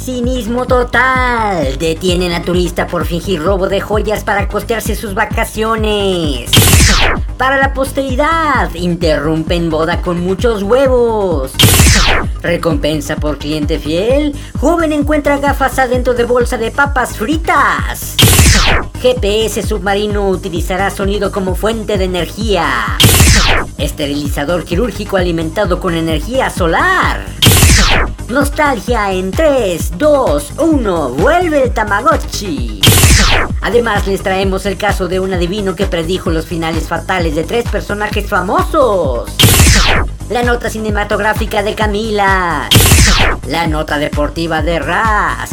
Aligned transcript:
Cinismo 0.00 0.64
total. 0.64 1.76
Detienen 1.78 2.32
a 2.32 2.42
turista 2.42 2.86
por 2.86 3.04
fingir 3.04 3.42
robo 3.42 3.68
de 3.68 3.82
joyas 3.82 4.24
para 4.24 4.48
costearse 4.48 4.96
sus 4.96 5.12
vacaciones. 5.12 6.50
Para 7.36 7.58
la 7.58 7.74
posteridad, 7.74 8.72
interrumpen 8.74 9.68
boda 9.68 10.00
con 10.00 10.20
muchos 10.20 10.62
huevos. 10.62 11.52
Recompensa 12.40 13.16
por 13.16 13.36
cliente 13.36 13.78
fiel. 13.78 14.34
Joven 14.58 14.92
encuentra 14.92 15.36
gafas 15.36 15.78
adentro 15.78 16.14
de 16.14 16.24
bolsa 16.24 16.56
de 16.56 16.70
papas 16.70 17.18
fritas. 17.18 18.16
GPS 19.02 19.62
submarino 19.62 20.28
utilizará 20.28 20.90
sonido 20.90 21.30
como 21.30 21.54
fuente 21.54 21.98
de 21.98 22.04
energía. 22.04 22.96
Esterilizador 23.76 24.64
quirúrgico 24.64 25.18
alimentado 25.18 25.78
con 25.78 25.94
energía 25.94 26.48
solar. 26.48 27.26
Nostalgia 28.28 29.12
en 29.12 29.30
3, 29.30 29.98
2, 29.98 30.52
1, 30.58 31.08
vuelve 31.10 31.64
el 31.64 31.72
Tamagotchi. 31.72 32.80
Además 33.62 34.06
les 34.06 34.22
traemos 34.22 34.66
el 34.66 34.76
caso 34.76 35.08
de 35.08 35.20
un 35.20 35.32
adivino 35.34 35.74
que 35.74 35.86
predijo 35.86 36.30
los 36.30 36.46
finales 36.46 36.88
fatales 36.88 37.34
de 37.34 37.44
tres 37.44 37.68
personajes 37.68 38.28
famosos. 38.28 39.30
La 40.30 40.42
nota 40.42 40.70
cinematográfica 40.70 41.62
de 41.62 41.74
Camila. 41.74 42.68
La 43.46 43.66
nota 43.66 43.98
deportiva 43.98 44.62
de 44.62 44.78
Raz. 44.78 45.50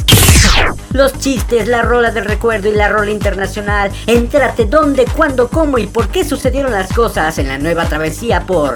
Los 0.92 1.14
chistes, 1.20 1.68
la 1.68 1.82
rola 1.82 2.12
del 2.12 2.26
recuerdo 2.26 2.70
y 2.70 2.76
la 2.76 2.90
rola 2.90 3.12
internacional. 3.12 3.92
Entérate 4.06 4.66
dónde, 4.66 5.06
cuándo, 5.06 5.50
cómo 5.50 5.78
y 5.78 5.88
por 5.88 6.08
qué 6.10 6.24
sucedieron 6.24 6.72
las 6.72 6.94
cosas 6.94 7.38
en 7.40 7.48
la 7.48 7.58
nueva 7.58 7.86
travesía 7.86 8.42
por 8.42 8.76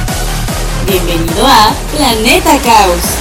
Bienvenido 0.85 1.45
a 1.45 1.73
Planeta 1.95 2.57
Caos. 2.59 3.20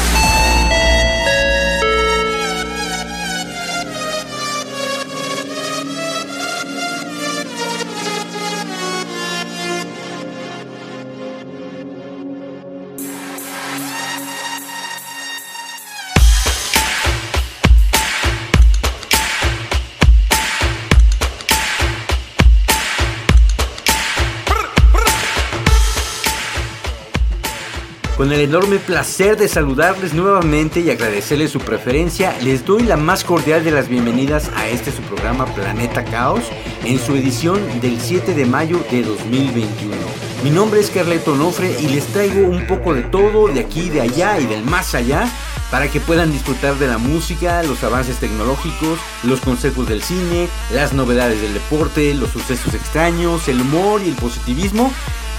Enorme 28.50 28.80
placer 28.80 29.36
de 29.36 29.46
saludarles 29.46 30.12
nuevamente 30.12 30.80
y 30.80 30.90
agradecerles 30.90 31.52
su 31.52 31.60
preferencia, 31.60 32.36
les 32.42 32.66
doy 32.66 32.82
la 32.82 32.96
más 32.96 33.22
cordial 33.22 33.62
de 33.62 33.70
las 33.70 33.88
bienvenidas 33.88 34.50
a 34.56 34.66
este 34.66 34.90
su 34.90 35.02
programa 35.02 35.46
Planeta 35.54 36.04
Caos 36.04 36.42
en 36.84 36.98
su 36.98 37.14
edición 37.14 37.60
del 37.80 38.00
7 38.00 38.34
de 38.34 38.46
mayo 38.46 38.84
de 38.90 39.04
2021. 39.04 39.94
Mi 40.42 40.50
nombre 40.50 40.80
es 40.80 40.90
Carleto 40.90 41.36
Nofre 41.36 41.76
y 41.80 41.90
les 41.90 42.04
traigo 42.06 42.48
un 42.48 42.66
poco 42.66 42.92
de 42.92 43.02
todo, 43.02 43.46
de 43.46 43.60
aquí, 43.60 43.88
de 43.88 44.00
allá 44.00 44.40
y 44.40 44.46
del 44.46 44.64
más 44.64 44.96
allá, 44.96 45.30
para 45.70 45.86
que 45.88 46.00
puedan 46.00 46.32
disfrutar 46.32 46.74
de 46.74 46.88
la 46.88 46.98
música, 46.98 47.62
los 47.62 47.84
avances 47.84 48.16
tecnológicos, 48.16 48.98
los 49.22 49.40
consejos 49.42 49.88
del 49.88 50.02
cine, 50.02 50.48
las 50.74 50.92
novedades 50.92 51.40
del 51.40 51.54
deporte, 51.54 52.14
los 52.14 52.30
sucesos 52.30 52.74
extraños, 52.74 53.46
el 53.46 53.60
humor 53.60 54.02
y 54.04 54.08
el 54.08 54.16
positivismo 54.16 54.90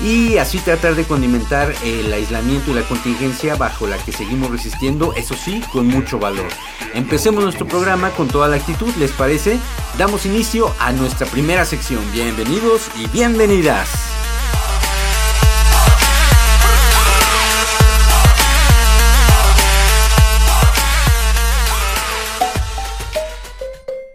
y 0.03 0.37
así 0.37 0.57
tratar 0.59 0.95
de 0.95 1.05
condimentar 1.05 1.73
el 1.83 2.11
aislamiento 2.11 2.71
y 2.71 2.73
la 2.73 2.87
contingencia 2.87 3.55
bajo 3.55 3.87
la 3.87 3.97
que 3.97 4.11
seguimos 4.11 4.49
resistiendo, 4.49 5.13
eso 5.13 5.35
sí, 5.35 5.61
con 5.71 5.87
mucho 5.87 6.19
valor. 6.19 6.47
Empecemos 6.93 7.43
nuestro 7.43 7.67
programa 7.67 8.09
con 8.11 8.27
toda 8.27 8.47
la 8.47 8.55
actitud, 8.55 8.93
¿les 8.95 9.11
parece? 9.11 9.57
Damos 9.97 10.25
inicio 10.25 10.73
a 10.79 10.91
nuestra 10.91 11.27
primera 11.27 11.65
sección. 11.65 12.03
Bienvenidos 12.11 12.89
y 12.97 13.07
bienvenidas. 13.07 13.89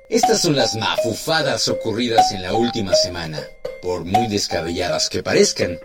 Estas 0.08 0.40
son 0.40 0.56
las 0.56 0.74
mafufadas 0.76 1.68
ocurridas 1.68 2.32
en 2.32 2.42
la 2.42 2.54
última 2.54 2.94
semana, 2.94 3.38
por 3.82 4.04
muy 4.04 4.26
descabelladas 4.28 5.08
que 5.08 5.22
parezcan. 5.22 5.78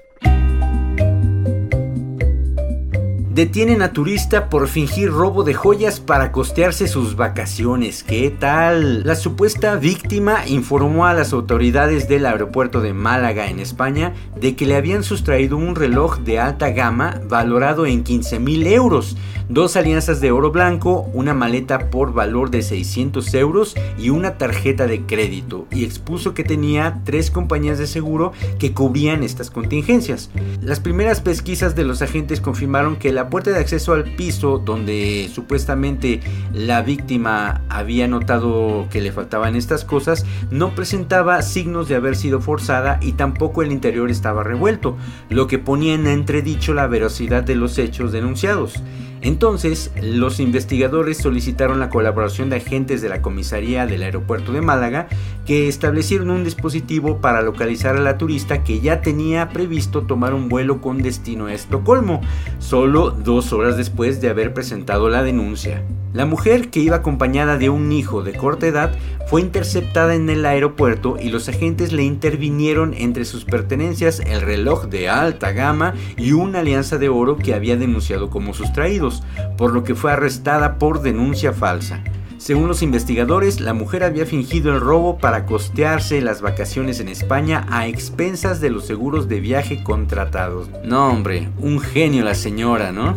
Detienen 3.34 3.82
a 3.82 3.94
turista 3.94 4.50
por 4.50 4.68
fingir 4.68 5.10
robo 5.10 5.44
de 5.44 5.54
joyas 5.54 6.02
para 6.02 6.34
costearse 6.34 6.90
sus 6.90 7.16
vacaciones. 7.16 8.04
¿Qué 8.04 8.30
tal? 8.30 9.04
La 9.04 9.16
supuesta 9.16 9.76
víctima 9.76 10.46
informó 10.48 11.06
a 11.06 11.14
las 11.14 11.32
autoridades 11.32 12.10
del 12.10 12.26
aeropuerto 12.26 12.82
de 12.82 12.92
Málaga 12.92 13.48
en 13.48 13.60
España 13.60 14.14
de 14.36 14.58
que 14.58 14.66
le 14.66 14.76
habían 14.76 15.04
sustraído 15.04 15.56
un 15.56 15.76
reloj 15.76 16.20
de 16.20 16.42
alta 16.42 16.72
gama 16.72 17.22
valorado 17.30 17.86
en 17.86 18.04
15 18.04 18.40
mil 18.40 18.68
euros, 18.68 19.16
dos 19.52 19.76
alianzas 19.76 20.22
de 20.22 20.32
oro 20.32 20.50
blanco, 20.50 21.10
una 21.14 21.34
maleta 21.34 21.90
por 21.90 22.14
valor 22.14 22.52
de 22.52 22.62
600 22.62 23.34
euros 23.34 23.76
y 23.98 24.10
una 24.10 24.38
tarjeta 24.38 24.88
de 24.88 25.02
crédito 25.02 25.68
y 25.72 25.84
expuso 25.84 26.34
que 26.34 26.46
tenía 26.46 27.02
tres 27.04 27.32
compañías 27.32 27.78
de 27.78 27.86
seguro 27.86 28.32
que 28.60 28.74
cubrían 28.74 29.24
estas 29.24 29.52
contingencias. 29.52 30.30
Las 30.62 30.80
primeras 30.80 31.20
pesquisas 31.20 31.76
de 31.76 31.84
los 31.84 32.02
agentes 32.02 32.40
confirmaron 32.40 32.96
que 32.96 33.12
la 33.12 33.30
puerta 33.30 33.52
de 33.52 33.60
acceso 33.60 33.92
al 33.92 34.16
piso 34.16 34.58
donde 34.58 35.30
supuestamente 35.34 36.22
la 36.54 36.82
víctima 36.82 37.62
había 37.68 38.08
notado 38.08 38.88
que 38.90 39.02
le 39.02 39.12
faltaban 39.12 39.58
estas 39.58 39.84
cosas 39.84 40.26
no 40.50 40.76
presentaba 40.76 41.42
signos 41.42 41.90
de 41.90 41.96
haber 41.96 42.16
sido 42.16 42.40
forzada 42.40 43.00
y 43.02 43.14
tampoco 43.14 43.62
el 43.62 43.74
interior 43.74 44.10
estaba 44.10 44.44
revuelto, 44.44 44.96
lo 45.30 45.48
que 45.48 45.60
ponía 45.60 45.94
en 45.94 46.08
entredicho 46.08 46.74
la 46.74 46.88
veracidad 46.88 47.44
de 47.44 47.56
los 47.56 47.78
hechos 47.78 48.14
denunciados. 48.14 48.82
Entonces, 49.22 49.92
los 50.02 50.40
investigadores 50.40 51.18
solicitaron 51.18 51.80
la 51.80 51.90
colaboración 51.90 52.50
de 52.50 52.56
agentes 52.56 53.02
de 53.04 53.10
la 53.10 53.22
comisaría 53.22 53.86
del 53.86 54.02
aeropuerto 54.02 54.52
de 54.52 54.62
Málaga 54.62 55.08
que 55.46 55.68
establecieron 55.68 56.32
un 56.32 56.44
dispositivo 56.44 57.22
para 57.22 57.42
localizar 57.44 57.96
a 57.98 58.02
la 58.02 58.18
turista 58.18 58.64
que 58.64 58.80
ya 58.80 59.02
tenía 59.02 59.50
previsto 59.50 60.04
tomar 60.04 60.34
un 60.34 60.50
vuelo 60.50 60.82
con 60.82 61.04
destino 61.04 61.46
a 61.46 61.54
Estocolmo, 61.54 62.22
solo 62.60 63.12
dos 63.12 63.54
horas 63.54 63.78
después 63.78 64.22
de 64.22 64.30
haber 64.30 64.54
presentado 64.54 65.10
la 65.10 65.22
denuncia. 65.22 65.84
La 66.14 66.26
mujer, 66.26 66.70
que 66.70 66.82
iba 66.82 66.98
acompañada 66.98 67.58
de 67.58 67.70
un 67.70 67.90
hijo 67.94 68.22
de 68.22 68.34
corta 68.34 68.68
edad, 68.68 68.92
fue 69.28 69.40
interceptada 69.40 70.14
en 70.14 70.30
el 70.30 70.46
aeropuerto 70.46 71.16
y 71.18 71.30
los 71.30 71.48
agentes 71.48 71.94
le 71.94 72.04
intervinieron 72.04 72.94
entre 72.94 73.24
sus 73.24 73.46
pertenencias 73.46 74.20
el 74.20 74.42
reloj 74.42 74.88
de 74.88 75.08
alta 75.08 75.54
gama 75.54 75.94
y 76.18 76.34
una 76.34 76.60
alianza 76.60 76.98
de 76.98 77.08
oro 77.08 77.38
que 77.38 77.54
había 77.54 77.78
denunciado 77.78 78.30
como 78.30 78.54
sustraídos, 78.54 79.11
por 79.58 79.74
lo 79.74 79.84
que 79.84 79.96
fue 79.96 80.12
arrestada 80.12 80.78
por 80.78 81.02
denuncia 81.02 81.54
falsa. 81.54 82.04
Según 82.38 82.68
los 82.68 82.82
investigadores, 82.82 83.60
la 83.60 83.74
mujer 83.74 84.04
había 84.04 84.26
fingido 84.26 84.74
el 84.74 84.80
robo 84.80 85.18
para 85.18 85.46
costearse 85.46 86.22
las 86.22 86.42
vacaciones 86.42 87.00
en 87.00 87.08
España 87.08 87.68
a 87.70 87.88
expensas 87.88 88.62
de 88.62 88.72
los 88.72 88.86
seguros 88.86 89.28
de 89.28 89.40
viaje 89.40 89.84
contratados. 89.84 90.70
No, 90.84 91.10
hombre, 91.10 91.50
un 91.60 91.80
genio 91.80 92.24
la 92.24 92.34
señora, 92.34 92.92
¿no? 92.92 93.16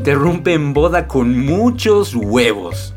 interrumpen 0.00 0.72
boda 0.72 1.06
con 1.06 1.38
muchos 1.44 2.14
huevos. 2.14 2.94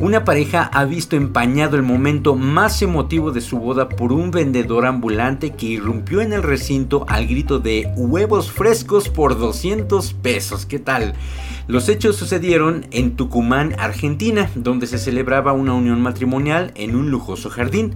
Una 0.00 0.24
pareja 0.24 0.64
ha 0.72 0.84
visto 0.86 1.14
empañado 1.14 1.76
el 1.76 1.84
momento 1.84 2.34
más 2.34 2.82
emotivo 2.82 3.30
de 3.30 3.40
su 3.40 3.58
boda 3.58 3.88
por 3.88 4.12
un 4.12 4.32
vendedor 4.32 4.86
ambulante 4.86 5.52
que 5.52 5.66
irrumpió 5.66 6.20
en 6.20 6.32
el 6.32 6.42
recinto 6.42 7.06
al 7.08 7.28
grito 7.28 7.60
de 7.60 7.92
huevos 7.96 8.50
frescos 8.50 9.08
por 9.08 9.38
200 9.38 10.14
pesos. 10.14 10.66
¿Qué 10.66 10.80
tal? 10.80 11.14
Los 11.68 11.88
hechos 11.88 12.16
sucedieron 12.16 12.86
en 12.90 13.14
Tucumán, 13.14 13.76
Argentina, 13.78 14.50
donde 14.56 14.88
se 14.88 14.98
celebraba 14.98 15.52
una 15.52 15.74
unión 15.74 16.02
matrimonial 16.02 16.72
en 16.74 16.96
un 16.96 17.12
lujoso 17.12 17.48
jardín. 17.48 17.94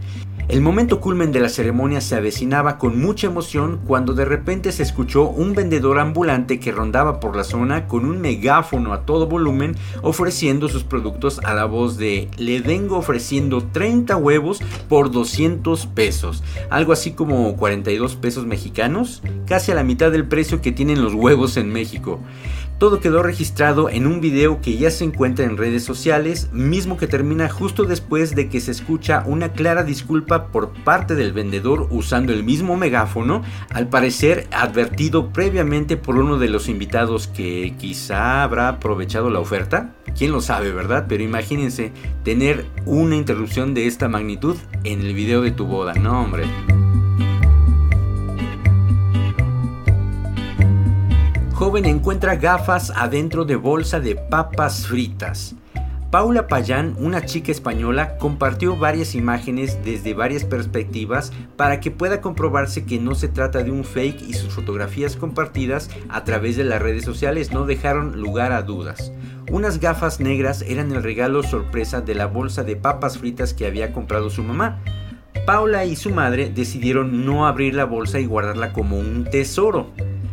El 0.49 0.63
momento 0.63 0.99
culmen 0.99 1.31
de 1.31 1.41
la 1.41 1.51
ceremonia 1.51 2.01
se 2.01 2.17
avecinaba 2.17 2.79
con 2.79 2.99
mucha 2.99 3.27
emoción 3.27 3.81
cuando 3.87 4.15
de 4.15 4.25
repente 4.25 4.73
se 4.73 4.83
escuchó 4.83 5.29
un 5.29 5.53
vendedor 5.53 5.99
ambulante 5.99 6.59
que 6.59 6.73
rondaba 6.73 7.21
por 7.21 7.37
la 7.37 7.45
zona 7.45 7.87
con 7.87 8.07
un 8.07 8.23
megáfono 8.23 8.95
a 8.95 9.05
todo 9.05 9.27
volumen 9.27 9.77
ofreciendo 10.01 10.69
sus 10.69 10.85
productos 10.85 11.39
a 11.45 11.53
la 11.53 11.67
voz 11.67 11.99
de 11.99 12.31
le 12.39 12.63
vengo 12.63 12.97
ofreciendo 12.97 13.63
30 13.63 14.17
huevos 14.17 14.61
por 14.89 15.11
200 15.11 15.85
pesos, 15.89 16.43
algo 16.71 16.95
así 16.95 17.11
como 17.11 17.55
42 17.59 18.17
pesos 18.17 18.47
mexicanos, 18.47 19.23
casi 19.47 19.73
a 19.73 19.75
la 19.75 19.85
mitad 19.85 20.11
del 20.11 20.27
precio 20.27 20.63
que 20.63 20.73
tienen 20.73 21.03
los 21.03 21.13
huevos 21.13 21.59
en 21.59 21.71
México. 21.71 22.21
Todo 22.79 23.01
quedó 23.01 23.25
registrado 23.25 23.91
en 23.91 24.07
un 24.07 24.21
video 24.21 24.61
que 24.61 24.77
ya 24.77 24.93
se 24.93 25.03
encuentra 25.03 25.45
en 25.45 25.57
redes 25.57 25.83
sociales, 25.83 26.49
mismo 26.53 26.97
que 26.97 27.09
termina 27.09 27.49
justo 27.49 27.83
después 27.83 28.37
de 28.37 28.49
que 28.49 28.61
se 28.61 28.71
escucha 28.71 29.25
una 29.27 29.51
clara 29.51 29.83
disculpa 29.83 30.47
por 30.47 30.73
parte 30.85 31.17
del 31.17 31.33
vendedor 31.33 31.89
usando 31.91 32.33
el 32.33 32.45
mismo 32.45 32.77
megáfono, 32.77 33.43
al 33.71 33.89
parecer 33.89 34.47
advertido 34.53 35.33
previamente 35.33 35.97
por 35.97 36.19
uno 36.19 36.39
de 36.39 36.49
los 36.49 36.69
invitados 36.69 37.27
que 37.27 37.75
quizá 37.79 38.45
habrá 38.45 38.69
aprovechado 38.69 39.29
la 39.29 39.41
oferta. 39.41 39.97
Quién 40.17 40.31
lo 40.31 40.41
sabe, 40.41 40.71
¿verdad? 40.71 41.07
Pero 41.09 41.25
imagínense 41.25 41.91
tener 42.23 42.65
una 42.87 43.17
interrupción 43.17 43.75
de 43.75 43.89
esta 43.89 44.09
magnitud 44.09 44.57
en 44.85 45.01
el 45.01 45.15
video 45.15 45.43
de 45.43 45.51
tu 45.51 45.67
boda, 45.67 45.95
no 45.95 46.21
hombre. 46.21 46.45
Joven 51.69 51.85
encuentra 51.85 52.37
gafas 52.37 52.91
adentro 52.97 53.45
de 53.45 53.55
bolsa 53.55 54.01
de 54.01 54.15
papas 54.15 54.87
fritas. 54.87 55.55
Paula 56.11 56.47
Payán, 56.47 56.97
una 56.99 57.27
chica 57.27 57.53
española, 57.53 58.17
compartió 58.17 58.75
varias 58.75 59.15
imágenes 59.15 59.79
desde 59.85 60.15
varias 60.15 60.47
perspectivas 60.47 61.31
para 61.59 61.79
que 61.81 61.91
pueda 61.91 62.23
comprobarse 62.23 62.87
que 62.87 62.99
no 62.99 63.15
se 63.15 63.29
trata 63.29 63.63
de 63.63 63.71
un 63.71 63.85
fake 63.85 64.23
y 64.23 64.33
sus 64.33 64.55
fotografías 64.55 65.15
compartidas 65.15 65.91
a 66.09 66.25
través 66.25 66.57
de 66.57 66.65
las 66.65 66.81
redes 66.81 67.05
sociales 67.05 67.53
no 67.53 67.67
dejaron 67.67 68.19
lugar 68.19 68.53
a 68.53 68.63
dudas. 68.63 69.13
Unas 69.51 69.79
gafas 69.79 70.21
negras 70.21 70.63
eran 70.63 70.91
el 70.93 71.03
regalo 71.03 71.43
sorpresa 71.43 72.01
de 72.01 72.15
la 72.15 72.25
bolsa 72.25 72.65
de 72.65 72.77
papas 72.77 73.19
fritas 73.19 73.53
que 73.53 73.67
había 73.67 73.93
comprado 73.93 74.31
su 74.31 74.43
mamá. 74.43 74.81
Paula 75.45 75.85
y 75.85 75.97
su 75.97 76.09
madre 76.09 76.49
decidieron 76.49 77.27
no 77.27 77.47
abrir 77.47 77.75
la 77.75 77.85
bolsa 77.85 78.21
y 78.21 78.25
guardarla 78.25 78.73
como 78.73 78.99
un 78.99 79.25
tesoro. 79.31 79.93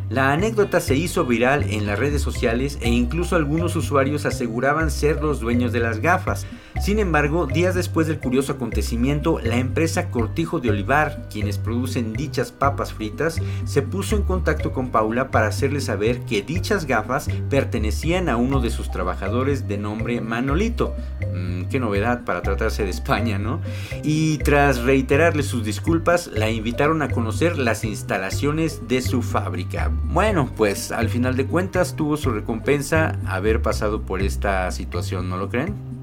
La 0.10 0.32
anécdota 0.32 0.82
se 0.82 0.96
hizo 0.96 1.26
viral 1.26 1.64
en 1.64 1.88
las 1.88 1.98
redes 1.98 2.22
sociales 2.22 2.78
e 2.82 2.90
incluso 2.90 3.36
algunos 3.36 3.76
usuarios 3.76 4.28
aseguraban 4.28 4.92
ser 4.92 5.24
los 5.24 5.40
dueños 5.40 5.72
de 5.72 5.80
las 5.80 6.00
gafas. 6.00 6.46
Sin 6.82 7.00
embargo, 7.00 7.48
días 7.48 7.74
después 7.74 8.06
del 8.06 8.20
curioso 8.20 8.54
acontecimiento, 8.54 9.40
la 9.40 9.58
empresa 9.58 10.12
Cortijo 10.12 10.60
de 10.60 10.70
Olivar, 10.70 11.28
quienes 11.32 11.58
producen 11.58 12.14
dichas 12.14 12.52
papas 12.52 12.94
fritas, 12.94 13.42
se 13.64 13.82
puso 13.82 14.16
en 14.16 14.24
contacto 14.24 14.72
con 14.72 14.92
Paula 14.92 15.32
para 15.32 15.48
hacerle 15.48 15.82
saber 15.82 16.22
que 16.26 16.42
dichas 16.42 16.86
gafas 16.86 17.28
pertenecían 17.50 18.30
a 18.30 18.36
uno 18.36 18.60
de 18.60 18.70
sus 18.70 18.92
trabajadores 18.92 19.68
de 19.68 19.78
nombre 19.78 20.22
Manolito. 20.22 20.94
Mm, 21.34 21.64
qué 21.70 21.80
novedad 21.80 22.24
para 22.24 22.42
tratarse 22.42 22.84
de 22.84 22.90
España, 22.90 23.40
¿no? 23.40 23.62
Y 24.04 24.38
tras 24.40 24.80
reiterarle 24.80 25.44
sus 25.44 25.64
disculpas, 25.64 26.28
la 26.28 26.50
invitaron 26.50 27.02
a 27.02 27.10
conocer 27.10 27.58
las 27.58 27.84
instalaciones 27.84 28.88
de 28.88 29.02
su 29.02 29.22
fábrica. 29.22 29.92
Bueno, 30.04 30.52
pues 30.56 30.92
al 30.92 31.10
final 31.10 31.36
de 31.36 31.46
cuentas 31.46 31.96
tuvo 31.96 32.18
su 32.18 32.32
recompensa 32.32 33.18
haber 33.26 33.62
pasado 33.62 34.02
por 34.02 34.22
esta 34.22 34.70
situación, 34.72 35.30
¿no 35.30 35.38
lo 35.38 35.50
creen? 35.50 35.95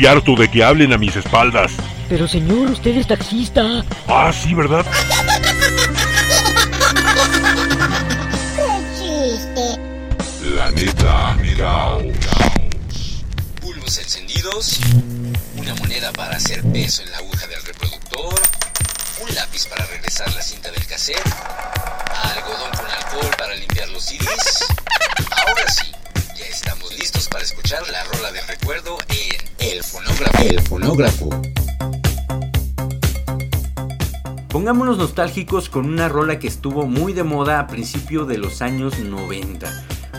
Estoy 0.00 0.16
harto 0.16 0.34
de 0.34 0.50
que 0.50 0.64
hablen 0.64 0.94
a 0.94 0.96
mis 0.96 1.14
espaldas. 1.14 1.72
Pero 2.08 2.26
señor, 2.26 2.70
usted 2.70 2.96
es 2.96 3.06
taxista. 3.06 3.84
Ah, 4.08 4.32
sí, 4.32 4.54
¿verdad? 4.54 4.86
La 10.56 10.70
neta 10.70 11.36
Caos. 11.58 12.02
Bulbos 13.60 13.98
encendidos, 13.98 14.80
una 15.56 15.74
moneda 15.74 16.10
para 16.12 16.36
hacer 16.36 16.62
peso 16.72 17.02
en 17.02 17.10
la 17.10 17.18
aguja 17.18 17.46
del 17.48 17.62
reproductor, 17.62 18.40
un 19.20 19.34
lápiz 19.34 19.66
para 19.66 19.84
regresar 19.84 20.32
la 20.32 20.40
cinta 20.40 20.70
del 20.70 20.86
cassette, 20.86 21.20
algodón 22.22 22.70
con 22.70 22.86
alcohol 22.86 23.34
para 23.36 23.54
limpiar 23.54 23.90
los 23.90 24.02
CDs. 24.02 24.64
Ahora 25.46 25.70
sí, 25.70 25.92
ya 26.38 26.46
estamos 26.46 26.90
listos 26.98 27.28
para 27.28 27.44
escuchar 27.44 27.86
la 27.90 28.02
rola 28.04 28.32
de 28.32 28.40
recuerdo 28.46 28.96
el 29.70 30.60
fonógrafo. 30.62 31.30
Pongámonos 34.48 34.98
nostálgicos 34.98 35.68
con 35.68 35.86
una 35.86 36.08
rola 36.08 36.40
que 36.40 36.48
estuvo 36.48 36.86
muy 36.86 37.12
de 37.12 37.22
moda 37.22 37.60
a 37.60 37.66
principios 37.68 38.26
de 38.26 38.38
los 38.38 38.62
años 38.62 38.98
90. 38.98 39.68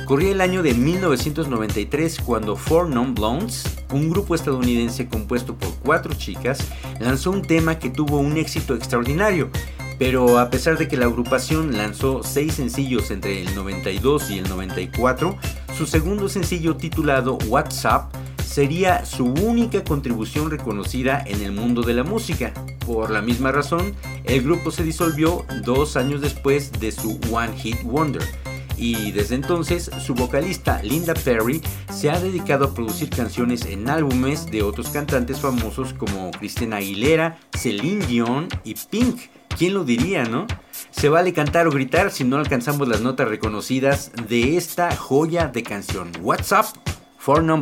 Corría 0.06 0.32
el 0.32 0.40
año 0.40 0.64
de 0.64 0.74
1993 0.74 2.20
cuando 2.20 2.56
Four 2.56 2.90
Non 2.90 3.14
Blondes, 3.14 3.66
un 3.92 4.10
grupo 4.10 4.36
estadounidense 4.36 5.10
compuesto 5.10 5.56
por 5.56 5.76
cuatro 5.80 6.14
chicas, 6.14 6.60
lanzó 7.00 7.32
un 7.32 7.42
tema 7.42 7.78
que 7.78 7.90
tuvo 7.90 8.20
un 8.20 8.38
éxito 8.38 8.74
extraordinario. 8.76 9.50
Pero 10.00 10.40
a 10.40 10.50
pesar 10.50 10.78
de 10.78 10.88
que 10.88 10.98
la 10.98 11.06
agrupación 11.06 11.78
lanzó 11.78 12.24
seis 12.24 12.54
sencillos 12.54 13.12
entre 13.12 13.42
el 13.42 13.54
92 13.54 14.32
y 14.32 14.40
el 14.40 14.48
94, 14.48 15.38
su 15.78 15.86
segundo 15.86 16.30
sencillo 16.30 16.78
titulado 16.78 17.38
WhatsApp 17.48 18.14
sería 18.52 19.06
su 19.06 19.28
única 19.28 19.82
contribución 19.82 20.52
reconocida 20.52 21.24
en 21.26 21.42
el 21.42 21.54
mundo 21.54 21.84
de 21.84 21.94
la 21.94 22.04
música. 22.04 22.54
Por 22.86 23.10
la 23.10 23.22
misma 23.22 23.54
razón, 23.54 23.96
el 24.26 24.44
grupo 24.44 24.72
se 24.72 24.84
disolvió 24.84 25.46
dos 25.64 25.96
años 25.96 26.20
después 26.20 26.74
de 26.74 26.92
su 26.92 27.18
One 27.32 27.56
Hit 27.58 27.82
Wonder. 27.84 28.22
Y 28.76 29.12
desde 29.12 29.36
entonces 29.36 29.90
su 30.06 30.16
vocalista 30.16 30.84
Linda 30.84 31.14
Perry 31.14 31.62
se 31.94 32.10
ha 32.10 32.20
dedicado 32.20 32.66
a 32.66 32.74
producir 32.74 33.10
canciones 33.10 33.66
en 33.66 33.90
álbumes 33.90 34.48
de 34.48 34.64
otros 34.64 34.90
cantantes 34.90 35.40
famosos 35.40 35.94
como 35.94 36.32
Christina 36.32 36.78
Aguilera, 36.78 37.40
Celine 37.58 38.06
Dion 38.06 38.50
y 38.66 38.76
Pink. 38.76 39.18
¿Quién 39.58 39.76
lo 39.76 39.86
diría, 39.86 40.26
no? 40.26 40.48
Se 40.90 41.08
vale 41.08 41.32
cantar 41.32 41.68
o 41.68 41.72
gritar 41.72 42.12
si 42.12 42.26
no 42.26 42.38
alcanzamos 42.38 42.88
las 42.88 43.00
notas 43.00 43.30
reconocidas 43.30 44.12
de 44.28 44.58
esta 44.58 44.94
joya 44.96 45.48
de 45.48 45.64
canción. 45.64 46.12
What's 46.22 46.52
up? 46.52 46.66
For 47.18 47.44
Non 47.44 47.62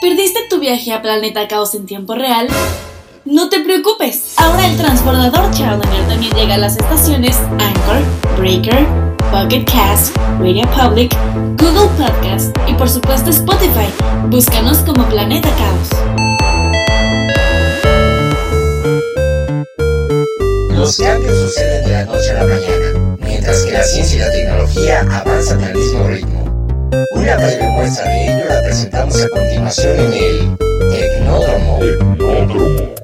¿Perdiste 0.00 0.46
tu 0.48 0.60
viaje 0.60 0.92
a 0.92 1.02
Planeta 1.02 1.48
Caos 1.48 1.74
en 1.74 1.86
tiempo 1.86 2.14
real? 2.14 2.46
No 3.24 3.48
te 3.48 3.58
preocupes, 3.58 4.34
ahora 4.36 4.68
el 4.68 4.76
transbordador 4.76 5.50
Challenger 5.50 6.06
también 6.06 6.32
llega 6.34 6.54
a 6.54 6.58
las 6.58 6.76
estaciones 6.76 7.36
Anchor, 7.58 8.04
Breaker, 8.38 8.86
Pocket 9.32 9.64
Cast, 9.64 10.16
Radio 10.38 10.62
Public, 10.70 11.12
Google 11.60 11.88
Podcast 11.98 12.56
y 12.68 12.74
por 12.74 12.88
supuesto 12.88 13.30
Spotify. 13.30 13.88
Búscanos 14.28 14.78
como 14.78 15.04
Planeta 15.08 15.50
Caos. 15.56 15.88
Los 20.78 20.96
cambios 20.96 21.36
suceden 21.36 21.84
de 21.84 21.90
la 21.90 22.04
noche 22.04 22.30
a 22.30 22.34
la 22.34 22.54
mañana 22.54 23.07
que 23.48 23.72
la 23.72 23.82
ciencia 23.82 24.16
y 24.16 24.20
la 24.20 24.30
tecnología 24.30 25.00
avanzan 25.10 25.64
al 25.64 25.74
mismo 25.74 26.06
ritmo. 26.06 26.44
Una 27.14 27.36
breve 27.36 27.66
muestra 27.70 28.06
de 28.06 28.24
ello 28.26 28.44
la 28.46 28.62
presentamos 28.62 29.22
a 29.22 29.28
continuación 29.28 29.98
en 29.98 30.12
el 30.12 30.58
Tecnódromo. 30.90 31.78
Tecnódromo. 31.78 32.94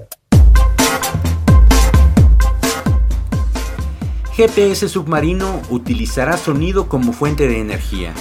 GPS 4.36 4.88
submarino 4.88 5.62
utilizará 5.70 6.36
sonido 6.36 6.88
como 6.88 7.14
fuente 7.14 7.48
de 7.48 7.60
energía. 7.60 8.12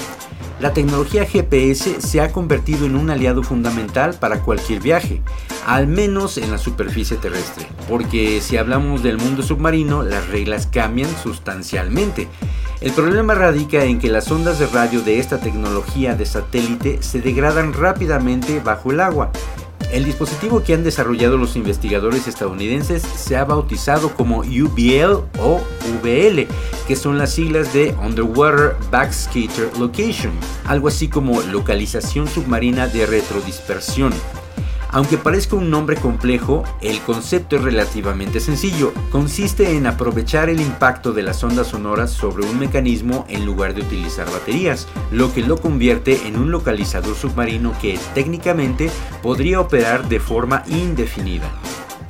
La 0.63 0.72
tecnología 0.72 1.25
GPS 1.25 2.00
se 2.00 2.22
ha 2.22 2.32
convertido 2.32 2.86
en 2.86 2.96
un 2.96 3.10
aliado 3.10 3.43
fundamental 3.43 4.13
para 4.13 4.39
cualquier 4.39 4.79
viaje, 4.79 5.22
al 5.67 5.88
menos 5.88 6.38
en 6.38 6.51
la 6.51 6.58
superficie 6.58 7.17
terrestre, 7.17 7.67
porque 7.89 8.39
si 8.39 8.55
hablamos 8.55 9.03
del 9.03 9.17
mundo 9.17 9.43
submarino, 9.43 10.03
las 10.03 10.25
reglas 10.29 10.67
cambian 10.67 11.10
sustancialmente. 11.22 12.29
El 12.79 12.93
problema 12.93 13.36
radica 13.36 13.84
en 13.84 14.00
que 14.00 14.10
las 14.10 14.32
ondas 14.32 14.58
de 14.58 14.67
radio 14.67 15.01
de 15.01 15.20
esta 15.20 15.41
tecnología 15.41 16.15
de 16.15 16.25
satélite 16.25 17.03
se 17.03 17.20
degradan 17.20 17.74
rápidamente 17.74 18.62
bajo 18.62 18.91
el 18.91 19.01
agua. 19.01 19.34
El 19.92 20.06
dispositivo 20.06 20.63
que 20.63 20.74
han 20.74 20.84
desarrollado 20.84 21.38
los 21.38 21.56
investigadores 21.56 22.28
estadounidenses 22.28 23.02
se 23.02 23.36
ha 23.36 23.46
bautizado 23.46 24.13
como 24.16 24.40
UBL 24.40 25.24
o 25.40 25.62
VL, 26.02 26.48
que 26.88 26.96
son 26.96 27.18
las 27.18 27.34
siglas 27.34 27.74
de 27.74 27.96
Underwater 28.02 28.75
Backscatter 28.90 29.78
Location, 29.78 30.34
algo 30.66 30.88
así 30.88 31.08
como 31.08 31.42
localización 31.42 32.28
submarina 32.28 32.88
de 32.88 33.06
retrodispersión. 33.06 34.13
Aunque 34.94 35.18
parezca 35.18 35.56
un 35.56 35.72
nombre 35.72 35.96
complejo, 35.96 36.64
el 36.80 37.00
concepto 37.02 37.56
es 37.56 37.64
relativamente 37.64 38.40
sencillo. 38.40 38.94
Consiste 39.10 39.76
en 39.76 39.88
aprovechar 39.88 40.50
el 40.50 40.62
impacto 40.62 41.14
de 41.14 41.24
las 41.24 41.44
ondas 41.44 41.68
sonoras 41.68 42.12
sobre 42.12 42.46
un 42.46 42.60
mecanismo 42.60 43.26
en 43.28 43.44
lugar 43.44 43.74
de 43.74 43.82
utilizar 43.82 44.30
baterías, 44.30 44.88
lo 45.12 45.34
que 45.34 45.42
lo 45.42 45.58
convierte 45.58 46.28
en 46.28 46.38
un 46.38 46.52
localizador 46.52 47.16
submarino 47.16 47.74
que 47.82 47.98
técnicamente 48.14 48.92
podría 49.24 49.62
operar 49.62 50.08
de 50.10 50.20
forma 50.20 50.62
indefinida. 50.68 51.52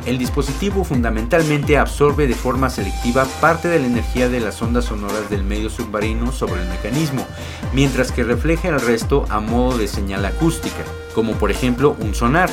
El 0.06 0.18
dispositivo 0.18 0.84
fundamentalmente 0.84 1.78
absorbe 1.78 2.28
de 2.28 2.34
forma 2.34 2.70
selectiva 2.70 3.26
parte 3.40 3.70
de 3.70 3.80
la 3.80 3.88
energía 3.88 4.28
de 4.28 4.42
las 4.42 4.62
ondas 4.62 4.86
sonoras 4.86 5.30
del 5.30 5.46
medio 5.46 5.70
submarino 5.70 6.34
sobre 6.34 6.62
el 6.62 6.68
mecanismo, 6.68 7.26
mientras 7.74 8.12
que 8.12 8.24
refleja 8.24 8.68
el 8.68 8.82
resto 8.82 9.26
a 9.30 9.40
modo 9.40 9.78
de 9.78 9.88
señal 9.88 10.26
acústica, 10.26 10.84
como 11.16 11.34
por 11.34 11.52
ejemplo 11.52 11.96
un 12.00 12.14
sonar. 12.14 12.50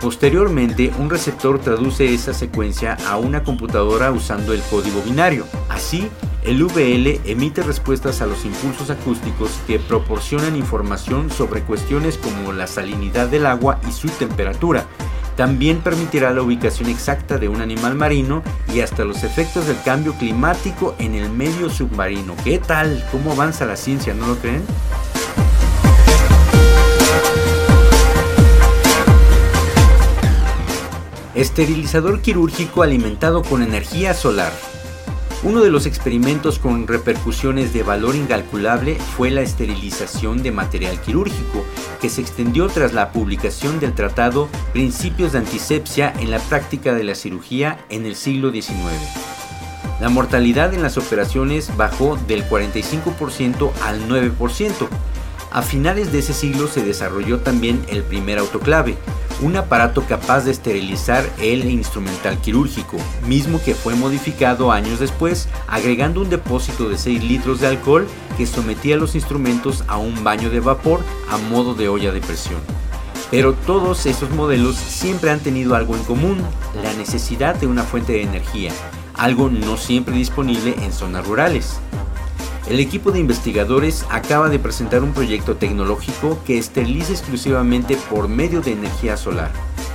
Posteriormente, 0.00 0.92
un 0.98 1.10
receptor 1.10 1.58
traduce 1.58 2.14
esa 2.14 2.32
secuencia 2.32 2.96
a 3.08 3.16
una 3.16 3.42
computadora 3.42 4.12
usando 4.12 4.52
el 4.52 4.60
código 4.62 5.02
binario. 5.02 5.46
Así, 5.68 6.08
el 6.44 6.62
VL 6.62 7.20
emite 7.24 7.64
respuestas 7.64 8.20
a 8.20 8.26
los 8.26 8.44
impulsos 8.44 8.90
acústicos 8.90 9.50
que 9.66 9.80
proporcionan 9.80 10.54
información 10.54 11.30
sobre 11.30 11.62
cuestiones 11.62 12.18
como 12.18 12.52
la 12.52 12.68
salinidad 12.68 13.26
del 13.26 13.46
agua 13.46 13.80
y 13.88 13.92
su 13.92 14.08
temperatura, 14.08 14.86
también 15.36 15.80
permitirá 15.80 16.32
la 16.32 16.42
ubicación 16.42 16.88
exacta 16.88 17.38
de 17.38 17.48
un 17.48 17.60
animal 17.60 17.94
marino 17.94 18.42
y 18.72 18.80
hasta 18.80 19.04
los 19.04 19.22
efectos 19.22 19.66
del 19.66 19.80
cambio 19.82 20.14
climático 20.14 20.96
en 20.98 21.14
el 21.14 21.30
medio 21.30 21.68
submarino. 21.68 22.34
¿Qué 22.42 22.58
tal? 22.58 23.06
¿Cómo 23.12 23.32
avanza 23.32 23.66
la 23.66 23.76
ciencia? 23.76 24.14
¿No 24.14 24.26
lo 24.26 24.36
creen? 24.36 24.62
Esterilizador 31.34 32.22
quirúrgico 32.22 32.82
alimentado 32.82 33.42
con 33.42 33.62
energía 33.62 34.14
solar. 34.14 34.52
Uno 35.46 35.62
de 35.62 35.70
los 35.70 35.86
experimentos 35.86 36.58
con 36.58 36.88
repercusiones 36.88 37.72
de 37.72 37.84
valor 37.84 38.16
incalculable 38.16 38.96
fue 39.16 39.30
la 39.30 39.42
esterilización 39.42 40.42
de 40.42 40.50
material 40.50 41.00
quirúrgico, 41.00 41.64
que 42.00 42.10
se 42.10 42.20
extendió 42.20 42.66
tras 42.66 42.92
la 42.92 43.12
publicación 43.12 43.78
del 43.78 43.94
tratado 43.94 44.48
Principios 44.72 45.30
de 45.30 45.38
Antisepsia 45.38 46.12
en 46.18 46.32
la 46.32 46.40
práctica 46.40 46.94
de 46.94 47.04
la 47.04 47.14
cirugía 47.14 47.78
en 47.90 48.06
el 48.06 48.16
siglo 48.16 48.50
XIX. 48.50 48.74
La 50.00 50.08
mortalidad 50.08 50.74
en 50.74 50.82
las 50.82 50.98
operaciones 50.98 51.76
bajó 51.76 52.18
del 52.26 52.44
45% 52.48 53.70
al 53.84 54.08
9%. 54.08 54.88
A 55.52 55.62
finales 55.62 56.10
de 56.10 56.18
ese 56.18 56.34
siglo 56.34 56.66
se 56.66 56.82
desarrolló 56.82 57.38
también 57.38 57.86
el 57.88 58.02
primer 58.02 58.40
autoclave, 58.40 58.96
un 59.42 59.56
aparato 59.56 60.02
capaz 60.02 60.44
de 60.44 60.50
esterilizar 60.50 61.28
el 61.38 61.68
instrumental 61.70 62.38
quirúrgico, 62.38 62.96
mismo 63.26 63.60
que 63.62 63.74
fue 63.74 63.94
modificado 63.94 64.72
años 64.72 64.98
después, 64.98 65.48
agregando 65.66 66.20
un 66.20 66.30
depósito 66.30 66.88
de 66.88 66.98
6 66.98 67.22
litros 67.24 67.60
de 67.60 67.66
alcohol 67.66 68.06
que 68.36 68.46
sometía 68.46 68.96
los 68.96 69.14
instrumentos 69.14 69.84
a 69.88 69.98
un 69.98 70.24
baño 70.24 70.50
de 70.50 70.60
vapor 70.60 71.00
a 71.30 71.36
modo 71.36 71.74
de 71.74 71.88
olla 71.88 72.12
de 72.12 72.20
presión. 72.20 72.60
Pero 73.30 73.54
todos 73.54 74.06
esos 74.06 74.30
modelos 74.30 74.76
siempre 74.76 75.30
han 75.30 75.40
tenido 75.40 75.74
algo 75.74 75.96
en 75.96 76.04
común, 76.04 76.38
la 76.82 76.92
necesidad 76.94 77.56
de 77.56 77.66
una 77.66 77.82
fuente 77.82 78.12
de 78.12 78.22
energía, 78.22 78.72
algo 79.14 79.50
no 79.50 79.76
siempre 79.76 80.14
disponible 80.14 80.76
en 80.82 80.92
zonas 80.92 81.26
rurales. 81.26 81.80
El 82.68 82.80
equipo 82.80 83.12
de 83.12 83.20
investigadores 83.20 84.04
acaba 84.10 84.48
de 84.48 84.58
presentar 84.58 85.04
un 85.04 85.12
proyecto 85.12 85.56
tecnológico 85.56 86.36
que 86.44 86.58
esteriliza 86.58 87.12
exclusivamente 87.12 87.96
por 88.10 88.26
medio 88.26 88.60
de 88.60 88.72
energía 88.72 89.16
solar. 89.16 89.52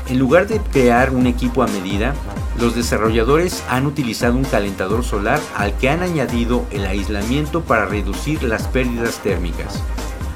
En 0.08 0.18
lugar 0.18 0.48
de 0.48 0.60
crear 0.60 1.14
un 1.14 1.28
equipo 1.28 1.64
a 1.64 1.68
medida, 1.68 2.16
los 2.58 2.74
desarrolladores 2.74 3.62
han 3.70 3.86
utilizado 3.86 4.38
un 4.38 4.46
calentador 4.46 5.04
solar 5.04 5.42
al 5.58 5.76
que 5.78 5.90
han 5.90 6.02
añadido 6.02 6.66
el 6.72 6.86
aislamiento 6.86 7.62
para 7.62 7.86
reducir 7.86 8.42
las 8.44 8.68
pérdidas 8.68 9.22
térmicas. 9.22 9.84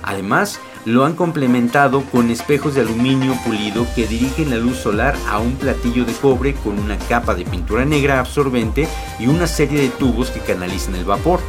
Además, 0.04 0.60
lo 0.84 1.06
han 1.06 1.16
complementado 1.16 2.04
con 2.12 2.30
espejos 2.30 2.76
de 2.76 2.82
aluminio 2.82 3.34
pulido 3.46 3.88
que 3.96 4.08
dirigen 4.08 4.50
la 4.50 4.58
luz 4.58 4.78
solar 4.78 5.16
a 5.30 5.40
un 5.40 5.56
platillo 5.56 6.04
de 6.04 6.14
cobre 6.14 6.54
con 6.54 6.80
una 6.80 6.98
capa 6.98 7.34
de 7.34 7.46
pintura 7.46 7.86
negra 7.86 8.20
absorbente 8.20 8.88
y 9.20 9.28
una 9.28 9.48
serie 9.48 9.80
de 9.80 9.90
tubos 9.90 10.32
que 10.32 10.42
canalizan 10.42 10.96
el 10.96 11.06
vapor. 11.06 11.40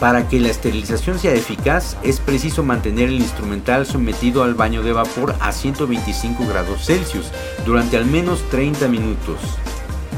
Para 0.00 0.28
que 0.28 0.40
la 0.40 0.48
esterilización 0.48 1.18
sea 1.18 1.34
eficaz, 1.34 1.96
es 2.02 2.20
preciso 2.20 2.62
mantener 2.62 3.08
el 3.08 3.20
instrumental 3.20 3.86
sometido 3.86 4.42
al 4.42 4.54
baño 4.54 4.82
de 4.82 4.92
vapor 4.92 5.34
a 5.40 5.52
125 5.52 6.46
grados 6.46 6.84
Celsius 6.84 7.30
durante 7.64 7.96
al 7.96 8.06
menos 8.06 8.42
30 8.50 8.88
minutos. 8.88 9.38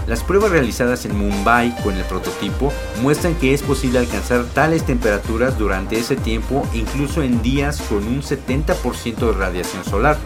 Las 0.06 0.22
pruebas 0.22 0.52
realizadas 0.52 1.04
en 1.04 1.16
Mumbai 1.16 1.76
con 1.82 1.96
el 1.96 2.04
prototipo 2.04 2.72
muestran 3.02 3.34
que 3.34 3.52
es 3.52 3.62
posible 3.62 3.98
alcanzar 3.98 4.44
tales 4.44 4.84
temperaturas 4.84 5.58
durante 5.58 5.98
ese 5.98 6.14
tiempo 6.14 6.66
incluso 6.72 7.22
en 7.22 7.42
días 7.42 7.82
con 7.82 8.06
un 8.06 8.22
70% 8.22 9.16
de 9.16 9.32
radiación 9.32 9.84
solar. 9.84 10.16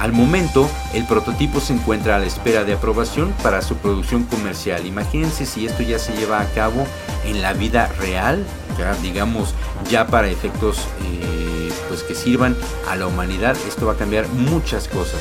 Al 0.00 0.12
momento, 0.12 0.66
el 0.94 1.04
prototipo 1.04 1.60
se 1.60 1.74
encuentra 1.74 2.16
a 2.16 2.18
la 2.18 2.24
espera 2.24 2.64
de 2.64 2.72
aprobación 2.72 3.34
para 3.42 3.60
su 3.60 3.76
producción 3.76 4.24
comercial. 4.24 4.86
Imagínense 4.86 5.44
si 5.44 5.66
esto 5.66 5.82
ya 5.82 5.98
se 5.98 6.14
lleva 6.16 6.40
a 6.40 6.46
cabo 6.52 6.86
en 7.26 7.42
la 7.42 7.52
vida 7.52 7.88
real, 7.98 8.42
ya 8.78 8.94
digamos 9.02 9.54
ya 9.90 10.06
para 10.06 10.28
efectos 10.28 10.78
eh, 11.02 11.70
pues 11.88 12.02
que 12.02 12.14
sirvan 12.14 12.56
a 12.88 12.96
la 12.96 13.06
humanidad. 13.06 13.54
Esto 13.68 13.84
va 13.84 13.92
a 13.92 13.96
cambiar 13.96 14.26
muchas 14.28 14.88
cosas. 14.88 15.20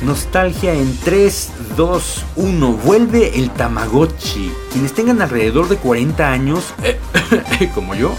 Nostalgia 0.00 0.72
en 0.72 0.96
3, 0.98 1.50
2, 1.76 2.24
1. 2.36 2.72
Vuelve 2.84 3.38
el 3.38 3.50
Tamagotchi. 3.50 4.52
Quienes 4.72 4.92
tengan 4.92 5.20
alrededor 5.20 5.68
de 5.68 5.76
40 5.76 6.30
años, 6.30 6.72
como 7.74 7.94
yo, 7.94 8.14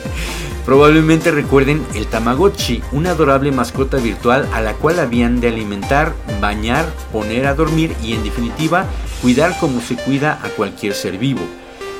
probablemente 0.64 1.30
recuerden 1.30 1.84
el 1.94 2.06
Tamagotchi, 2.06 2.82
una 2.92 3.10
adorable 3.10 3.50
mascota 3.50 3.96
virtual 3.96 4.48
a 4.52 4.60
la 4.60 4.74
cual 4.74 5.00
habían 5.00 5.40
de 5.40 5.48
alimentar, 5.48 6.12
bañar, 6.40 6.86
poner 7.12 7.46
a 7.46 7.54
dormir 7.54 7.94
y 8.02 8.14
en 8.14 8.22
definitiva 8.22 8.86
cuidar 9.20 9.58
como 9.58 9.80
se 9.80 9.96
cuida 9.96 10.38
a 10.42 10.48
cualquier 10.50 10.94
ser 10.94 11.18
vivo. 11.18 11.42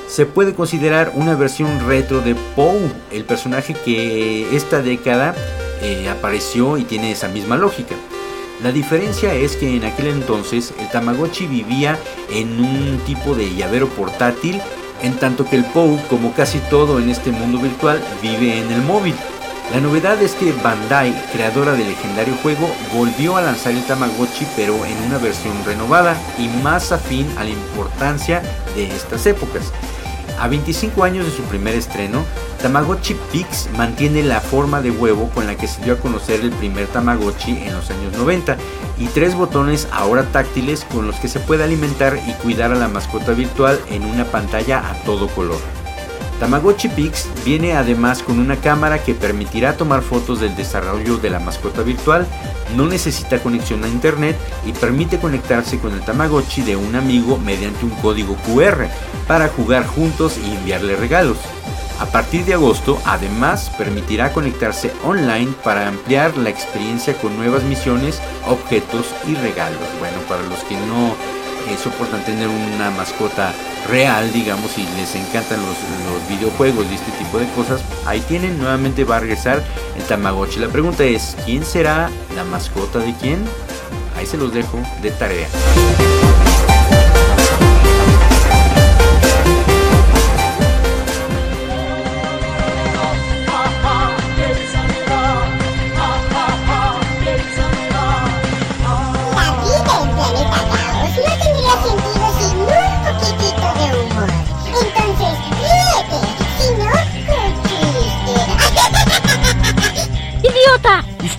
Se 0.06 0.26
puede 0.26 0.54
considerar 0.54 1.12
una 1.14 1.36
versión 1.36 1.86
retro 1.86 2.20
de 2.20 2.34
Poe, 2.56 2.90
el 3.12 3.24
personaje 3.24 3.74
que 3.74 4.56
esta 4.56 4.82
década 4.82 5.34
eh, 5.82 6.08
apareció 6.08 6.78
y 6.78 6.84
tiene 6.84 7.12
esa 7.12 7.28
misma 7.28 7.56
lógica. 7.56 7.94
La 8.62 8.72
diferencia 8.72 9.32
es 9.32 9.56
que 9.56 9.76
en 9.76 9.84
aquel 9.84 10.08
entonces 10.08 10.74
el 10.78 10.88
Tamagotchi 10.90 11.46
vivía 11.46 11.98
en 12.30 12.60
un 12.60 13.00
tipo 13.06 13.34
de 13.34 13.54
llavero 13.54 13.88
portátil, 13.88 14.60
en 15.02 15.18
tanto 15.18 15.48
que 15.48 15.56
el 15.56 15.64
POU, 15.64 15.98
como 16.10 16.34
casi 16.34 16.58
todo 16.68 17.00
en 17.00 17.08
este 17.08 17.32
mundo 17.32 17.58
virtual, 17.58 18.02
vive 18.20 18.58
en 18.58 18.70
el 18.70 18.82
móvil. 18.82 19.14
La 19.72 19.80
novedad 19.80 20.20
es 20.20 20.34
que 20.34 20.52
Bandai, 20.52 21.14
creadora 21.32 21.72
del 21.72 21.88
legendario 21.88 22.34
juego, 22.42 22.68
volvió 22.92 23.38
a 23.38 23.40
lanzar 23.40 23.72
el 23.72 23.84
Tamagotchi 23.84 24.46
pero 24.56 24.84
en 24.84 25.06
una 25.06 25.16
versión 25.16 25.54
renovada 25.64 26.14
y 26.38 26.48
más 26.62 26.92
afín 26.92 27.26
a 27.38 27.44
la 27.44 27.50
importancia 27.50 28.42
de 28.74 28.88
estas 28.88 29.24
épocas. 29.24 29.72
A 30.40 30.48
25 30.48 31.04
años 31.04 31.26
de 31.26 31.32
su 31.32 31.42
primer 31.42 31.74
estreno, 31.74 32.24
Tamagotchi 32.62 33.14
Pix 33.30 33.68
mantiene 33.76 34.22
la 34.22 34.40
forma 34.40 34.80
de 34.80 34.90
huevo 34.90 35.28
con 35.34 35.46
la 35.46 35.54
que 35.54 35.68
se 35.68 35.82
dio 35.84 35.92
a 35.92 35.98
conocer 35.98 36.40
el 36.40 36.50
primer 36.50 36.86
Tamagotchi 36.86 37.58
en 37.58 37.74
los 37.74 37.90
años 37.90 38.16
90 38.16 38.56
y 38.98 39.06
tres 39.08 39.34
botones 39.34 39.86
ahora 39.92 40.24
táctiles 40.32 40.86
con 40.90 41.06
los 41.06 41.16
que 41.16 41.28
se 41.28 41.40
puede 41.40 41.64
alimentar 41.64 42.18
y 42.26 42.32
cuidar 42.42 42.72
a 42.72 42.76
la 42.76 42.88
mascota 42.88 43.32
virtual 43.32 43.78
en 43.90 44.02
una 44.02 44.24
pantalla 44.24 44.78
a 44.78 44.94
todo 45.04 45.28
color. 45.28 45.79
Tamagotchi 46.40 46.88
Pix 46.88 47.28
viene 47.44 47.74
además 47.74 48.22
con 48.22 48.38
una 48.38 48.56
cámara 48.56 49.04
que 49.04 49.14
permitirá 49.14 49.76
tomar 49.76 50.00
fotos 50.00 50.40
del 50.40 50.56
desarrollo 50.56 51.18
de 51.18 51.28
la 51.28 51.38
mascota 51.38 51.82
virtual, 51.82 52.26
no 52.74 52.86
necesita 52.86 53.42
conexión 53.42 53.84
a 53.84 53.88
internet 53.88 54.38
y 54.64 54.72
permite 54.72 55.18
conectarse 55.18 55.78
con 55.78 55.92
el 55.92 56.00
Tamagotchi 56.00 56.62
de 56.62 56.76
un 56.76 56.96
amigo 56.96 57.36
mediante 57.36 57.84
un 57.84 57.90
código 57.90 58.36
QR 58.46 58.86
para 59.28 59.48
jugar 59.48 59.86
juntos 59.86 60.38
y 60.38 60.56
enviarle 60.56 60.96
regalos. 60.96 61.36
A 62.00 62.06
partir 62.06 62.46
de 62.46 62.54
agosto, 62.54 62.98
además, 63.04 63.70
permitirá 63.76 64.32
conectarse 64.32 64.90
online 65.04 65.52
para 65.62 65.86
ampliar 65.86 66.34
la 66.38 66.48
experiencia 66.48 67.12
con 67.18 67.36
nuevas 67.36 67.62
misiones, 67.64 68.18
objetos 68.48 69.14
y 69.28 69.34
regalos. 69.34 69.82
Bueno, 69.98 70.16
para 70.26 70.42
los 70.44 70.60
que 70.60 70.76
no 70.86 71.14
eh, 71.68 71.76
soportan 71.82 72.24
tener 72.24 72.48
una 72.48 72.90
mascota 72.90 73.52
real, 73.88 74.32
digamos, 74.32 74.76
y 74.78 74.86
les 74.96 75.14
encantan 75.14 75.60
los, 75.60 75.76
los 76.10 76.28
videojuegos 76.28 76.86
y 76.90 76.94
este 76.94 77.10
tipo 77.12 77.38
de 77.38 77.48
cosas, 77.50 77.82
ahí 78.06 78.20
tienen, 78.20 78.58
nuevamente 78.58 79.04
va 79.04 79.16
a 79.16 79.20
regresar 79.20 79.62
el 79.96 80.02
Tamagotchi. 80.04 80.60
La 80.60 80.68
pregunta 80.68 81.04
es, 81.04 81.36
¿quién 81.44 81.64
será 81.64 82.10
la 82.36 82.44
mascota 82.44 82.98
de 82.98 83.14
quién? 83.14 83.44
Ahí 84.16 84.26
se 84.26 84.36
los 84.36 84.52
dejo 84.52 84.78
de 85.02 85.10
tarea. 85.10 85.48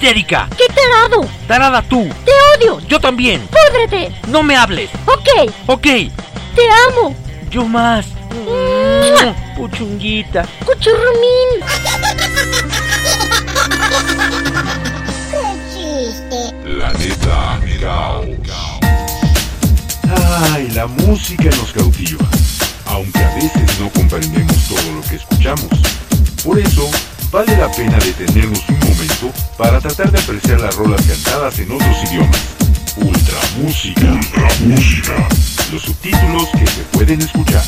¡Histérica! 0.02 0.50
¡Qué 0.58 0.66
tarado! 0.74 1.30
¡Tarada 1.48 1.84
tú! 1.84 2.10
¡Te 2.26 2.32
odio! 2.58 2.80
¡Yo 2.88 3.00
también! 3.00 3.48
¡Púdrete! 3.50 4.12
¡No 4.30 4.42
me 4.42 4.56
hables! 4.56 4.90
Ok, 5.06 5.54
¡Ok! 5.68 5.84
te 5.84 6.70
amo. 6.90 7.16
¡Yo 7.52 7.66
más! 7.66 8.08
¡Mua! 8.44 9.36
¡Puchunguita! 9.56 10.48
¡Cuchurrumín! 10.66 11.62
¡Qué 15.30 15.44
chiste! 15.70 16.52
Planeta 16.64 17.60
Caos. 17.80 18.26
Ay, 20.52 20.68
la 20.72 20.88
música 20.88 21.44
nos 21.44 21.72
cautiva, 21.74 22.26
aunque 22.88 23.20
a 23.20 23.36
veces 23.36 23.80
no 23.80 23.88
comprendemos 23.92 24.68
todo 24.68 24.94
lo 24.96 25.02
que 25.04 25.18
escuchamos. 25.18 25.70
Por 26.44 26.58
eso, 26.58 26.90
vale 27.32 27.56
la 27.56 27.72
pena 27.72 27.98
detenernos 27.98 28.62
un 28.68 28.80
momento 28.80 29.32
para 29.58 29.80
tratar 29.80 30.12
de 30.12 30.20
apreciar 30.20 30.60
las 30.60 30.76
rolas 30.76 31.02
cantadas 31.06 31.58
en 31.60 31.72
otros 31.72 32.04
idiomas. 32.04 32.42
Ultra 32.98 33.38
música. 33.58 34.12
Ultra 34.12 34.50
música. 34.66 35.30
Los 35.72 35.82
subtítulos 35.82 36.50
que 36.50 36.68
se 36.68 36.82
pueden 36.92 37.22
escuchar. 37.22 37.64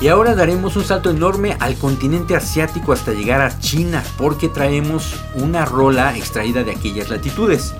Y 0.00 0.08
ahora 0.08 0.34
daremos 0.34 0.76
un 0.76 0.84
salto 0.84 1.10
enorme 1.10 1.58
al 1.60 1.76
continente 1.76 2.34
asiático 2.34 2.94
hasta 2.94 3.12
llegar 3.12 3.42
a 3.42 3.58
China, 3.58 4.02
porque 4.16 4.48
traemos 4.48 5.14
una 5.34 5.66
rola 5.66 6.16
extraída 6.16 6.64
de 6.64 6.70
aquellas 6.70 7.10
latitudes. 7.10 7.74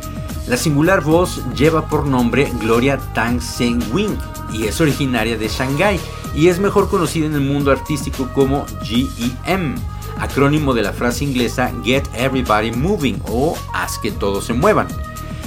La 0.51 0.57
singular 0.57 1.01
voz 1.01 1.41
lleva 1.55 1.87
por 1.87 2.09
nombre 2.09 2.51
Gloria 2.59 2.99
Tang 3.15 3.41
Seng 3.41 3.81
Wing 3.93 4.17
y 4.53 4.65
es 4.65 4.81
originaria 4.81 5.39
de 5.39 5.47
Shanghái 5.47 6.01
y 6.35 6.49
es 6.49 6.59
mejor 6.59 6.89
conocida 6.89 7.27
en 7.27 7.35
el 7.35 7.43
mundo 7.43 7.71
artístico 7.71 8.29
como 8.35 8.67
GEM, 8.83 9.77
acrónimo 10.19 10.75
de 10.75 10.83
la 10.83 10.93
frase 10.93 11.25
inglesa 11.25 11.73
Get 11.85 12.03
Everybody 12.17 12.73
Moving 12.73 13.23
o 13.29 13.57
Haz 13.73 13.97
que 13.99 14.11
todos 14.11 14.47
se 14.47 14.53
muevan. 14.53 14.89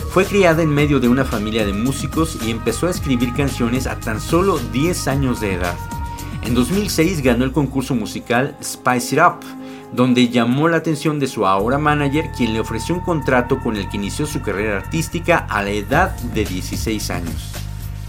Fue 0.09 0.23
criada 0.23 0.63
en 0.63 0.69
medio 0.69 1.01
de 1.01 1.09
una 1.09 1.25
familia 1.25 1.65
de 1.65 1.73
músicos 1.73 2.37
y 2.41 2.49
empezó 2.49 2.87
a 2.87 2.91
escribir 2.91 3.33
canciones 3.33 3.87
a 3.87 3.99
tan 3.99 4.21
solo 4.21 4.57
10 4.71 5.09
años 5.09 5.41
de 5.41 5.55
edad. 5.55 5.75
En 6.43 6.53
2006 6.53 7.21
ganó 7.21 7.43
el 7.43 7.51
concurso 7.51 7.93
musical 7.93 8.55
Spice 8.63 9.15
It 9.15 9.21
Up, 9.21 9.62
donde 9.93 10.29
llamó 10.29 10.67
la 10.67 10.77
atención 10.77 11.19
de 11.19 11.27
su 11.27 11.45
ahora 11.45 11.77
manager, 11.77 12.31
quien 12.35 12.53
le 12.53 12.59
ofreció 12.59 12.95
un 12.95 13.01
contrato 13.01 13.59
con 13.59 13.77
el 13.77 13.87
que 13.89 13.97
inició 13.97 14.25
su 14.25 14.41
carrera 14.41 14.77
artística 14.77 15.37
a 15.37 15.61
la 15.61 15.69
edad 15.69 16.15
de 16.33 16.45
16 16.45 17.09
años. 17.11 17.51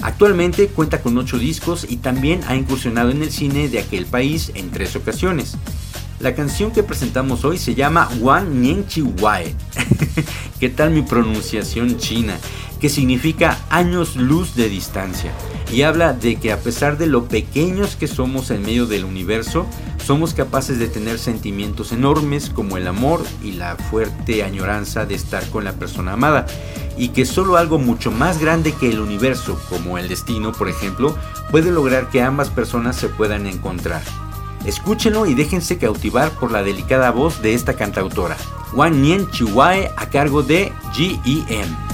Actualmente 0.02 0.68
cuenta 0.68 1.00
con 1.00 1.16
8 1.16 1.38
discos 1.38 1.86
y 1.88 1.96
también 1.98 2.40
ha 2.48 2.56
incursionado 2.56 3.10
en 3.10 3.22
el 3.22 3.30
cine 3.30 3.68
de 3.68 3.78
aquel 3.78 4.06
país 4.06 4.50
en 4.54 4.70
tres 4.70 4.96
ocasiones. 4.96 5.56
La 6.20 6.34
canción 6.34 6.70
que 6.70 6.82
presentamos 6.82 7.44
hoy 7.44 7.58
se 7.58 7.74
llama 7.74 8.08
Wan 8.20 8.62
Nian 8.62 8.86
Chi 8.86 9.02
Wai. 9.02 9.54
¿Qué 10.60 10.70
tal 10.70 10.90
mi 10.90 11.02
pronunciación 11.02 11.98
china? 11.98 12.36
Que 12.84 12.90
significa 12.90 13.58
años 13.70 14.14
luz 14.14 14.56
de 14.56 14.68
distancia. 14.68 15.32
Y 15.72 15.84
habla 15.84 16.12
de 16.12 16.36
que 16.36 16.52
a 16.52 16.58
pesar 16.58 16.98
de 16.98 17.06
lo 17.06 17.28
pequeños 17.28 17.96
que 17.96 18.06
somos 18.06 18.50
en 18.50 18.60
medio 18.60 18.84
del 18.84 19.06
universo, 19.06 19.64
somos 20.04 20.34
capaces 20.34 20.78
de 20.78 20.88
tener 20.88 21.18
sentimientos 21.18 21.92
enormes 21.92 22.50
como 22.50 22.76
el 22.76 22.86
amor 22.86 23.24
y 23.42 23.52
la 23.52 23.76
fuerte 23.76 24.42
añoranza 24.42 25.06
de 25.06 25.14
estar 25.14 25.48
con 25.48 25.64
la 25.64 25.72
persona 25.72 26.12
amada. 26.12 26.44
Y 26.98 27.08
que 27.08 27.24
solo 27.24 27.56
algo 27.56 27.78
mucho 27.78 28.10
más 28.10 28.38
grande 28.38 28.72
que 28.72 28.90
el 28.90 29.00
universo, 29.00 29.58
como 29.70 29.96
el 29.96 30.06
destino 30.06 30.52
por 30.52 30.68
ejemplo, 30.68 31.16
puede 31.50 31.70
lograr 31.70 32.10
que 32.10 32.20
ambas 32.20 32.50
personas 32.50 32.96
se 32.96 33.08
puedan 33.08 33.46
encontrar. 33.46 34.02
Escúchenlo 34.66 35.24
y 35.24 35.32
déjense 35.32 35.78
cautivar 35.78 36.32
por 36.32 36.52
la 36.52 36.62
delicada 36.62 37.10
voz 37.12 37.40
de 37.40 37.54
esta 37.54 37.76
cantautora, 37.76 38.36
Wan 38.74 39.00
Nien 39.00 39.30
Chihuahua 39.30 39.88
a 39.96 40.10
cargo 40.10 40.42
de 40.42 40.70
GEM. 40.92 41.93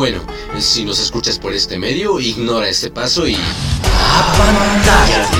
Bueno, 0.00 0.20
si 0.58 0.84
nos 0.86 0.98
escuchas 0.98 1.38
por 1.38 1.52
este 1.52 1.78
medio, 1.78 2.18
ignora 2.20 2.70
este 2.70 2.90
paso 2.90 3.28
y... 3.28 3.34
¡Apantállate! 3.34 5.36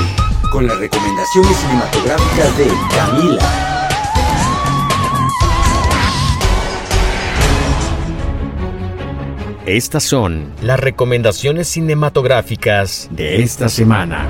Con 0.53 0.67
las 0.67 0.79
recomendaciones 0.79 1.57
cinematográficas 1.57 2.59
de 2.59 2.67
Camila. 2.95 3.43
Estas 9.65 10.03
son 10.03 10.53
las 10.61 10.79
recomendaciones 10.79 11.67
cinematográficas 11.67 13.09
de 13.13 13.43
esta 13.43 13.71
semana. 13.71 14.29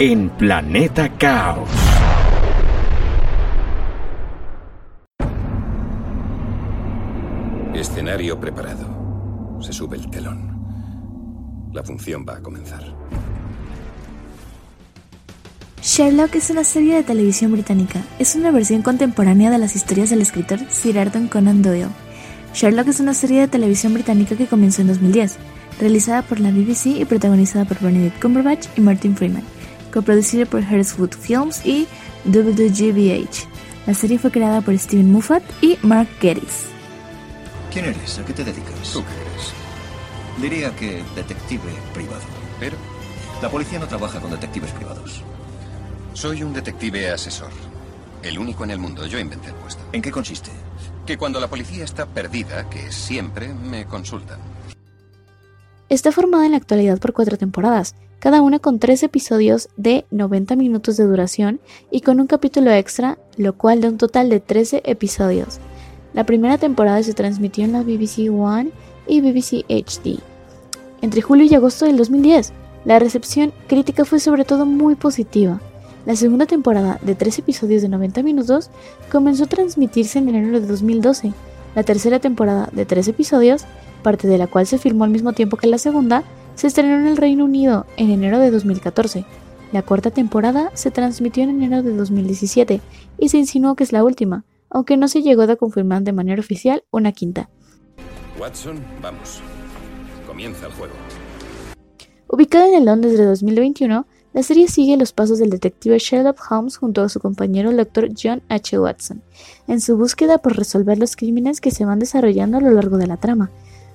En 0.00 0.30
Planeta 0.30 1.16
Caos. 1.16 1.68
Escenario 7.78 8.40
preparado. 8.40 9.60
Se 9.60 9.72
sube 9.72 9.96
el 9.96 10.10
telón. 10.10 11.70
La 11.72 11.84
función 11.84 12.26
va 12.28 12.38
a 12.38 12.42
comenzar. 12.42 12.82
Sherlock 15.80 16.34
es 16.34 16.50
una 16.50 16.64
serie 16.64 16.96
de 16.96 17.04
televisión 17.04 17.52
británica. 17.52 18.02
Es 18.18 18.34
una 18.34 18.50
versión 18.50 18.82
contemporánea 18.82 19.52
de 19.52 19.58
las 19.58 19.76
historias 19.76 20.10
del 20.10 20.22
escritor 20.22 20.58
Sir 20.68 20.98
Arthur 20.98 21.28
Conan 21.28 21.62
Doyle. 21.62 21.86
Sherlock 22.52 22.88
es 22.88 22.98
una 22.98 23.14
serie 23.14 23.42
de 23.42 23.48
televisión 23.48 23.94
británica 23.94 24.34
que 24.34 24.48
comenzó 24.48 24.82
en 24.82 24.88
2010, 24.88 25.36
realizada 25.78 26.22
por 26.22 26.40
la 26.40 26.50
BBC 26.50 26.98
y 26.98 27.04
protagonizada 27.04 27.64
por 27.64 27.78
Benedict 27.78 28.20
Cumberbatch 28.20 28.66
y 28.76 28.80
Martin 28.80 29.14
Freeman, 29.14 29.44
coproducida 29.92 30.46
por 30.46 30.64
Hertzwood 30.64 31.12
Films 31.12 31.64
y 31.64 31.86
WGBH. 32.24 33.46
La 33.86 33.94
serie 33.94 34.18
fue 34.18 34.32
creada 34.32 34.62
por 34.62 34.76
Steven 34.76 35.12
Moffat 35.12 35.44
y 35.62 35.78
Mark 35.82 36.08
Gatiss. 36.20 36.77
¿Quién 37.78 37.94
eres? 37.94 38.18
¿A 38.18 38.24
qué 38.24 38.32
te 38.32 38.42
dedicas? 38.42 38.92
¿Tú 38.92 39.04
qué 39.04 39.12
eres? 39.20 39.52
Diría 40.42 40.74
que 40.74 41.04
detective 41.14 41.70
privado. 41.94 42.22
Pero 42.58 42.76
La 43.40 43.48
policía 43.48 43.78
no 43.78 43.86
trabaja 43.86 44.18
con 44.18 44.32
detectives 44.32 44.72
privados. 44.72 45.22
soy 46.12 46.42
un 46.42 46.52
detective 46.52 47.08
asesor. 47.08 47.50
El 48.24 48.36
único 48.36 48.64
en 48.64 48.72
el 48.72 48.80
mundo. 48.80 49.06
Yo 49.06 49.20
inventé 49.20 49.50
el 49.50 49.54
puesto. 49.54 49.80
¿En 49.92 50.02
qué 50.02 50.10
consiste? 50.10 50.50
Que 51.06 51.16
cuando 51.16 51.38
la 51.38 51.46
policía 51.46 51.84
está 51.84 52.04
perdida, 52.06 52.68
que 52.68 52.90
siempre, 52.90 53.54
me 53.54 53.84
consultan. 53.84 54.40
Está 55.88 56.10
formada 56.10 56.46
en 56.46 56.50
la 56.50 56.58
actualidad 56.58 56.98
por 56.98 57.12
cuatro 57.12 57.38
temporadas, 57.38 57.94
cada 58.18 58.42
una 58.42 58.58
con 58.58 58.80
tres 58.80 59.04
episodios 59.04 59.68
de 59.76 60.04
90 60.10 60.56
minutos 60.56 60.96
de 60.96 61.04
duración 61.04 61.60
y 61.92 62.00
con 62.00 62.18
un 62.18 62.26
capítulo 62.26 62.72
extra, 62.72 63.18
lo 63.36 63.52
cual 63.52 63.82
da 63.82 63.88
un 63.88 63.98
total 63.98 64.30
de 64.30 64.40
13 64.40 64.82
episodios. 64.84 65.60
La 66.14 66.24
primera 66.24 66.58
temporada 66.58 67.02
se 67.02 67.14
transmitió 67.14 67.64
en 67.64 67.72
la 67.72 67.82
BBC 67.82 68.30
One 68.30 68.70
y 69.06 69.20
BBC 69.20 69.64
HD. 69.68 70.20
Entre 71.02 71.22
julio 71.22 71.46
y 71.48 71.54
agosto 71.54 71.84
del 71.84 71.96
2010, 71.96 72.52
la 72.84 72.98
recepción 72.98 73.52
crítica 73.66 74.04
fue 74.04 74.18
sobre 74.18 74.44
todo 74.44 74.66
muy 74.66 74.94
positiva. 74.94 75.60
La 76.06 76.16
segunda 76.16 76.46
temporada, 76.46 76.98
de 77.02 77.14
tres 77.14 77.38
episodios 77.38 77.82
de 77.82 77.88
90 77.88 78.22
minutos, 78.22 78.70
comenzó 79.12 79.44
a 79.44 79.48
transmitirse 79.48 80.18
en 80.18 80.28
enero 80.30 80.60
de 80.60 80.66
2012. 80.66 81.32
La 81.74 81.82
tercera 81.82 82.18
temporada, 82.18 82.70
de 82.72 82.86
tres 82.86 83.08
episodios, 83.08 83.64
parte 84.02 84.26
de 84.26 84.38
la 84.38 84.46
cual 84.46 84.66
se 84.66 84.78
filmó 84.78 85.04
al 85.04 85.10
mismo 85.10 85.34
tiempo 85.34 85.56
que 85.56 85.66
la 85.66 85.78
segunda, 85.78 86.24
se 86.54 86.66
estrenó 86.66 86.96
en 86.96 87.06
el 87.06 87.16
Reino 87.16 87.44
Unido 87.44 87.86
en 87.96 88.10
enero 88.10 88.38
de 88.38 88.50
2014. 88.50 89.24
La 89.70 89.82
cuarta 89.82 90.10
temporada 90.10 90.70
se 90.72 90.90
transmitió 90.90 91.42
en 91.42 91.50
enero 91.50 91.82
de 91.82 91.94
2017 91.94 92.80
y 93.18 93.28
se 93.28 93.38
insinuó 93.38 93.74
que 93.74 93.84
es 93.84 93.92
la 93.92 94.02
última, 94.02 94.44
aunque 94.70 94.96
no 94.96 95.08
se 95.08 95.22
llegó 95.22 95.42
a 95.42 95.56
confirmar 95.56 96.02
de 96.02 96.12
manera 96.12 96.40
oficial 96.40 96.84
una 96.90 97.12
quinta. 97.12 97.48
Watson, 98.38 98.78
vamos. 99.02 99.40
Comienza 100.26 100.66
el 100.66 100.72
juego. 100.72 100.94
Ubicada 102.28 102.68
en 102.68 102.74
el 102.74 102.84
Londres 102.84 103.16
de 103.16 103.24
2021, 103.24 104.06
la 104.34 104.42
serie 104.42 104.68
sigue 104.68 104.98
los 104.98 105.12
pasos 105.12 105.38
del 105.38 105.48
detective 105.48 105.98
Sherlock 105.98 106.38
Holmes 106.50 106.76
junto 106.76 107.02
a 107.02 107.08
su 107.08 107.18
compañero 107.18 107.70
el 107.70 107.78
Dr. 107.78 108.10
John 108.22 108.42
H. 108.50 108.78
Watson, 108.78 109.22
en 109.66 109.80
su 109.80 109.96
búsqueda 109.96 110.38
por 110.38 110.56
resolver 110.56 110.98
los 110.98 111.16
crímenes 111.16 111.60
que 111.60 111.70
se 111.70 111.86
van 111.86 111.98
desarrollando 111.98 112.58
a 112.58 112.60
lo 112.60 112.70
largo 112.70 112.98
de 112.98 113.06
la 113.06 113.16
trama. 113.16 113.50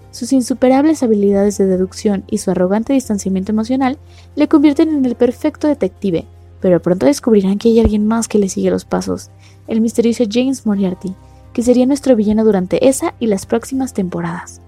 Sus 0.09 0.33
insuperables 0.33 1.03
habilidades 1.03 1.57
de 1.57 1.67
deducción 1.67 2.23
y 2.27 2.39
su 2.39 2.51
arrogante 2.51 2.93
distanciamiento 2.93 3.51
emocional 3.51 3.99
le 4.35 4.47
convierten 4.47 4.89
en 4.89 5.05
el 5.05 5.15
perfecto 5.15 5.67
detective, 5.67 6.25
pero 6.63 6.81
pronto 6.81 7.05
descubrirán 7.05 7.57
que 7.57 7.67
hay 7.67 7.81
alguien 7.81 8.07
más 8.07 8.29
que 8.29 8.39
le 8.39 8.47
sigue 8.47 8.71
los 8.71 8.85
pasos, 8.85 9.31
el 9.67 9.81
misterioso 9.81 10.23
James 10.31 10.65
Moriarty, 10.65 11.13
que 11.51 11.61
sería 11.61 11.85
nuestro 11.85 12.15
villano 12.15 12.45
durante 12.45 12.87
esa 12.87 13.15
y 13.19 13.27
las 13.27 13.45
próximas 13.45 13.93
temporadas. 13.93 14.61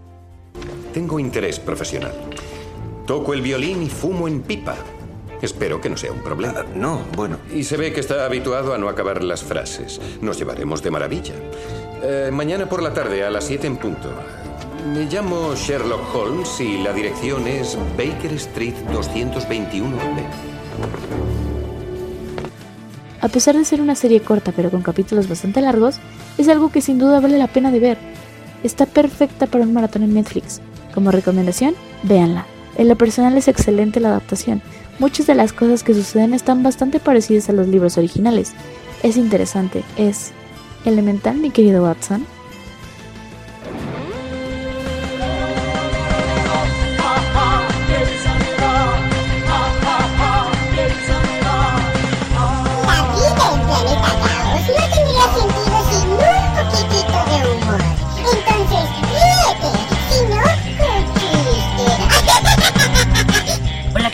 Tengo 0.93 1.21
interés 1.21 1.57
profesional. 1.57 2.11
Toco 3.07 3.33
el 3.33 3.41
violín 3.41 3.81
y 3.81 3.87
fumo 3.87 4.27
en 4.27 4.41
pipa. 4.41 4.75
Espero 5.41 5.79
que 5.79 5.89
no 5.89 5.95
sea 5.95 6.11
un 6.11 6.19
problema. 6.19 6.65
no, 6.75 6.99
bueno. 7.15 7.37
Y 7.53 7.63
se 7.63 7.77
ve 7.77 7.93
que 7.93 8.01
está 8.01 8.25
habituado 8.25 8.73
a 8.73 8.77
no 8.77 8.89
acabar 8.89 9.23
las 9.23 9.41
frases. 9.41 10.01
Nos 10.19 10.37
llevaremos 10.37 10.83
de 10.83 10.91
maravilla. 10.91 11.33
Eh, 12.03 12.29
mañana 12.29 12.67
por 12.67 12.83
la 12.83 12.93
tarde 12.93 13.23
a 13.23 13.29
las 13.29 13.45
7 13.45 13.67
en 13.67 13.77
punto. 13.77 14.09
Me 14.93 15.05
llamo 15.05 15.55
Sherlock 15.55 16.13
Holmes 16.13 16.59
y 16.59 16.77
la 16.79 16.91
dirección 16.91 17.47
es 17.47 17.77
Baker 17.97 18.33
Street 18.33 18.75
221B. 18.91 21.24
A 23.25 23.27
pesar 23.27 23.57
de 23.57 23.65
ser 23.65 23.81
una 23.81 23.95
serie 23.95 24.19
corta 24.19 24.51
pero 24.55 24.69
con 24.69 24.83
capítulos 24.83 25.27
bastante 25.27 25.59
largos, 25.59 25.95
es 26.37 26.47
algo 26.47 26.69
que 26.69 26.79
sin 26.79 26.99
duda 26.99 27.19
vale 27.19 27.39
la 27.39 27.47
pena 27.47 27.71
de 27.71 27.79
ver. 27.79 27.97
Está 28.61 28.85
perfecta 28.85 29.47
para 29.47 29.63
un 29.63 29.73
maratón 29.73 30.03
en 30.03 30.13
Netflix. 30.13 30.61
Como 30.93 31.09
recomendación, 31.09 31.73
véanla. 32.03 32.45
En 32.77 32.87
lo 32.87 32.95
personal 32.95 33.35
es 33.35 33.47
excelente 33.47 33.99
la 33.99 34.09
adaptación. 34.09 34.61
Muchas 34.99 35.25
de 35.25 35.33
las 35.33 35.53
cosas 35.53 35.81
que 35.81 35.95
suceden 35.95 36.35
están 36.35 36.61
bastante 36.61 36.99
parecidas 36.99 37.49
a 37.49 37.53
los 37.53 37.67
libros 37.67 37.97
originales. 37.97 38.53
Es 39.01 39.17
interesante, 39.17 39.83
es 39.97 40.31
elemental, 40.85 41.37
mi 41.37 41.49
querido 41.49 41.81
Watson. 41.81 42.27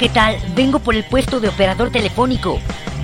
¿Qué 0.01 0.09
tal? 0.09 0.35
Vengo 0.55 0.79
por 0.79 0.95
el 0.95 1.03
puesto 1.03 1.39
de 1.39 1.47
operador 1.47 1.91
telefónico. 1.91 2.59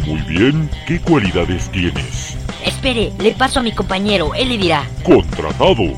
Muy 0.07 0.19
bien, 0.21 0.67
¿qué 0.87 0.99
cualidades 0.99 1.69
tienes? 1.69 2.35
Espere, 2.65 3.13
le 3.19 3.35
paso 3.35 3.59
a 3.59 3.63
mi 3.63 3.71
compañero, 3.71 4.33
él 4.33 4.49
le 4.49 4.57
dirá. 4.57 4.83
Contratado. 5.03 5.75
Qué 5.75 5.91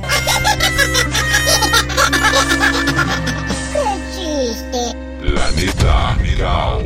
chiste. 4.14 4.94
Planeta 5.22 6.18
Caos. 6.38 6.84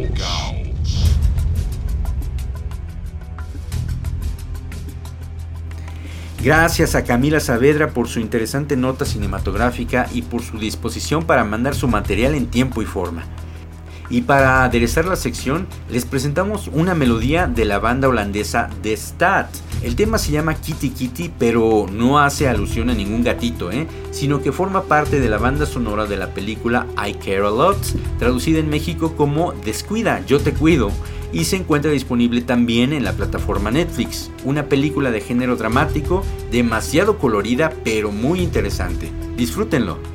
Gracias 6.43 6.93
a 6.93 7.04
Camila 7.04 7.39
Saavedra 7.39 7.89
por 7.89 8.08
su 8.08 8.19
interesante 8.19 8.78
nota 8.78 9.06
cinematográfica 9.06 10.08
y 10.13 10.21
por 10.21 10.43
su 10.43 10.60
disposición 10.60 11.23
para 11.26 11.43
mandar 11.43 11.73
su 11.73 11.88
material 11.88 12.36
en 12.36 12.45
tiempo 12.45 12.84
y 12.84 12.86
forma. 12.86 13.23
Y 14.13 14.21
para 14.21 14.63
aderezar 14.63 15.06
la 15.06 15.15
sección, 15.15 15.65
les 15.89 16.06
presentamos 16.06 16.69
una 16.71 16.93
melodía 16.93 17.47
de 17.47 17.65
la 17.65 17.80
banda 17.80 18.08
holandesa 18.08 18.69
The 18.84 18.95
Stat. 18.95 19.47
El 19.82 19.95
tema 19.95 20.19
se 20.19 20.32
llama 20.32 20.54
Kitty 20.54 20.91
Kitty, 20.91 21.32
pero 21.39 21.88
no 21.91 22.19
hace 22.19 22.47
alusión 22.47 22.91
a 22.91 22.93
ningún 22.93 23.23
gatito, 23.23 23.71
¿eh? 23.71 23.88
sino 24.12 24.43
que 24.43 24.52
forma 24.52 24.84
parte 24.84 25.19
de 25.19 25.30
la 25.30 25.39
banda 25.39 25.65
sonora 25.65 26.06
de 26.06 26.17
la 26.17 26.28
película 26.28 26.86
I 26.95 27.15
Care 27.15 27.47
a 27.47 27.49
Lot, 27.49 27.80
traducida 28.19 28.60
en 28.60 28.69
México 28.69 29.15
como 29.17 29.54
Descuida, 29.65 30.23
yo 30.28 30.39
te 30.39 30.54
cuido, 30.54 30.91
y 31.32 31.45
se 31.45 31.56
encuentra 31.56 31.89
disponible 31.89 32.41
también 32.41 32.93
en 32.93 33.04
la 33.04 33.13
plataforma 33.13 33.71
Netflix. 33.71 34.30
Una 34.45 34.69
película 34.69 35.10
de 35.10 35.21
género 35.21 35.56
dramático, 35.56 36.23
demasiado 36.52 37.17
colorida, 37.17 37.73
pero 37.84 38.12
muy 38.12 38.41
interesante. 38.41 39.10
Disfrútenlo. 39.38 40.12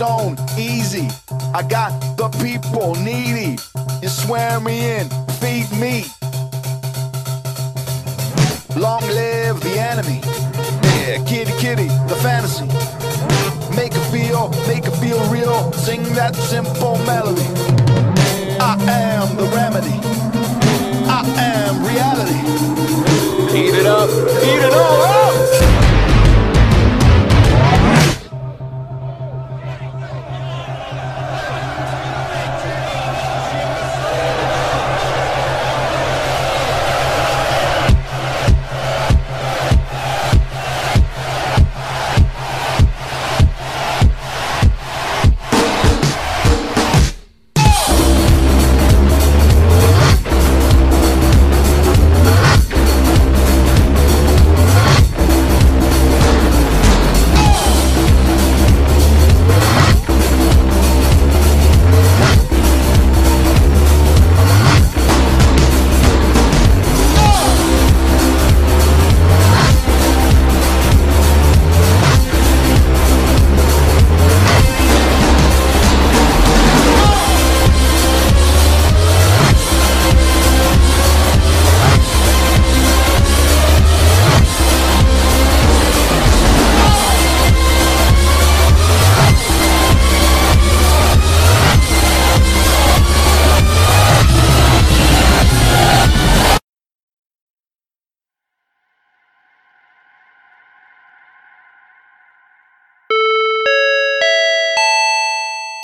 Stone, 0.00 0.34
easy. 0.56 1.08
I 1.52 1.62
got 1.62 1.92
the 2.16 2.30
people 2.40 2.94
needy. 2.94 3.58
You 4.00 4.08
swear 4.08 4.58
me 4.58 4.92
in, 4.96 5.10
feed 5.40 5.70
me. 5.72 6.06
Long 8.80 9.04
live 9.20 9.60
the 9.60 9.76
enemy. 9.76 10.20
Yeah, 10.96 11.22
kitty 11.26 11.52
kitty, 11.60 11.88
the 12.08 12.16
fantasy. 12.24 12.64
Make 13.76 13.92
it 13.92 14.06
feel, 14.10 14.48
make 14.66 14.86
it 14.86 14.96
feel 15.02 15.20
real. 15.28 15.70
Sing 15.74 16.02
that 16.14 16.34
simple 16.34 16.96
melody. 17.04 17.48
I 18.58 18.76
am 18.88 19.36
the 19.36 19.44
remedy. 19.52 19.98
I 21.18 21.20
am 21.52 21.72
reality. 21.84 22.40
Eat 23.52 23.74
it 23.74 23.84
up, 23.84 24.08
eat 24.08 24.62
it 24.64 24.72
all 24.72 25.02
up. 25.02 25.19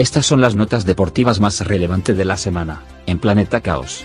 Estas 0.00 0.24
son 0.24 0.40
las 0.40 0.54
notas 0.54 0.86
deportivas 0.86 1.40
más 1.40 1.60
relevantes 1.60 2.16
de 2.16 2.24
la 2.24 2.38
semana, 2.38 2.82
en 3.04 3.18
Planeta 3.18 3.60
Caos. 3.60 4.02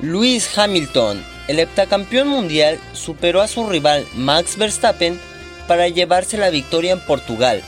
Lewis 0.00 0.56
Hamilton, 0.56 1.22
el 1.46 1.58
heptacampeón 1.58 2.26
mundial, 2.26 2.80
superó 2.94 3.42
a 3.42 3.46
su 3.46 3.68
rival 3.68 4.06
Max 4.14 4.56
Verstappen 4.56 5.20
para 5.68 5.88
llevarse 5.88 6.38
la 6.38 6.48
victoria 6.48 6.94
en 6.94 7.00
Portugal, 7.00 7.60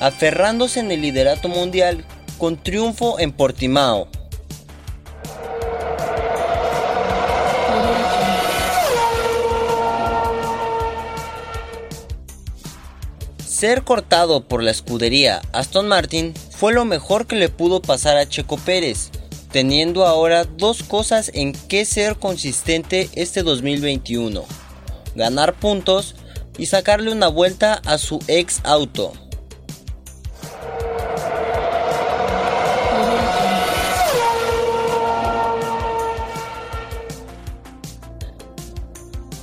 aferrándose 0.00 0.80
en 0.80 0.92
el 0.92 1.00
liderato 1.00 1.48
mundial 1.48 2.04
con 2.36 2.58
triunfo 2.58 3.18
en 3.18 3.32
Portimao. 3.32 4.08
Ser 13.62 13.84
cortado 13.84 14.42
por 14.48 14.60
la 14.60 14.72
escudería 14.72 15.40
Aston 15.52 15.86
Martin 15.86 16.34
fue 16.50 16.72
lo 16.72 16.84
mejor 16.84 17.28
que 17.28 17.36
le 17.36 17.48
pudo 17.48 17.80
pasar 17.80 18.16
a 18.16 18.28
Checo 18.28 18.56
Pérez, 18.56 19.10
teniendo 19.52 20.04
ahora 20.04 20.42
dos 20.42 20.82
cosas 20.82 21.30
en 21.32 21.52
que 21.52 21.84
ser 21.84 22.16
consistente 22.16 23.08
este 23.12 23.44
2021. 23.44 24.42
Ganar 25.14 25.54
puntos 25.54 26.16
y 26.58 26.66
sacarle 26.66 27.12
una 27.12 27.28
vuelta 27.28 27.80
a 27.86 27.98
su 27.98 28.18
ex 28.26 28.62
auto. 28.64 29.12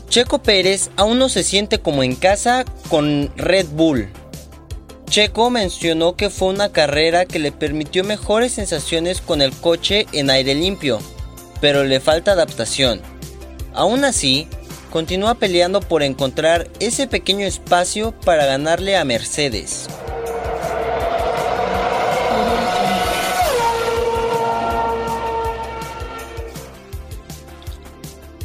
Checo 0.09 0.39
Pérez 0.39 0.89
aún 0.95 1.19
no 1.19 1.29
se 1.29 1.43
siente 1.43 1.79
como 1.79 2.01
en 2.01 2.15
casa 2.15 2.65
con 2.89 3.31
Red 3.37 3.67
Bull. 3.67 4.09
Checo 5.07 5.51
mencionó 5.51 6.15
que 6.15 6.31
fue 6.31 6.49
una 6.49 6.71
carrera 6.71 7.25
que 7.25 7.37
le 7.37 7.51
permitió 7.51 8.03
mejores 8.03 8.53
sensaciones 8.53 9.21
con 9.21 9.43
el 9.43 9.51
coche 9.53 10.07
en 10.11 10.31
aire 10.31 10.55
limpio, 10.55 10.99
pero 11.61 11.83
le 11.83 11.99
falta 11.99 12.31
adaptación. 12.31 13.01
Aún 13.73 14.03
así, 14.03 14.47
continúa 14.91 15.35
peleando 15.35 15.79
por 15.79 16.01
encontrar 16.01 16.67
ese 16.79 17.05
pequeño 17.05 17.45
espacio 17.45 18.11
para 18.11 18.47
ganarle 18.47 18.97
a 18.97 19.05
Mercedes. 19.05 19.87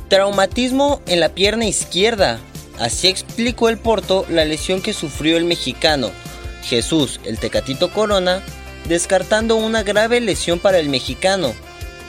Traumatismo 0.09 1.01
en 1.07 1.21
la 1.21 1.31
pierna 1.31 1.67
izquierda. 1.67 2.39
Así 2.79 3.09
explicó 3.09 3.69
el 3.69 3.79
Porto 3.79 4.27
la 4.29 4.45
lesión 4.45 4.83
que 4.83 4.93
sufrió 4.93 5.37
el 5.37 5.45
mexicano, 5.45 6.11
Jesús 6.63 7.21
el 7.25 7.39
Tecatito 7.39 7.93
Corona, 7.93 8.43
descartando 8.89 9.57
una 9.57 9.83
grave 9.83 10.21
lesión 10.21 10.59
para 10.59 10.79
el 10.79 10.89
mexicano, 10.89 11.55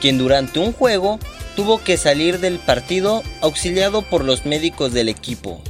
quien 0.00 0.18
durante 0.18 0.58
un 0.58 0.72
juego 0.72 1.18
tuvo 1.54 1.82
que 1.82 1.96
salir 1.96 2.38
del 2.40 2.58
partido 2.58 3.22
auxiliado 3.40 4.02
por 4.02 4.24
los 4.24 4.44
médicos 4.44 4.92
del 4.92 5.08
equipo. 5.08 5.62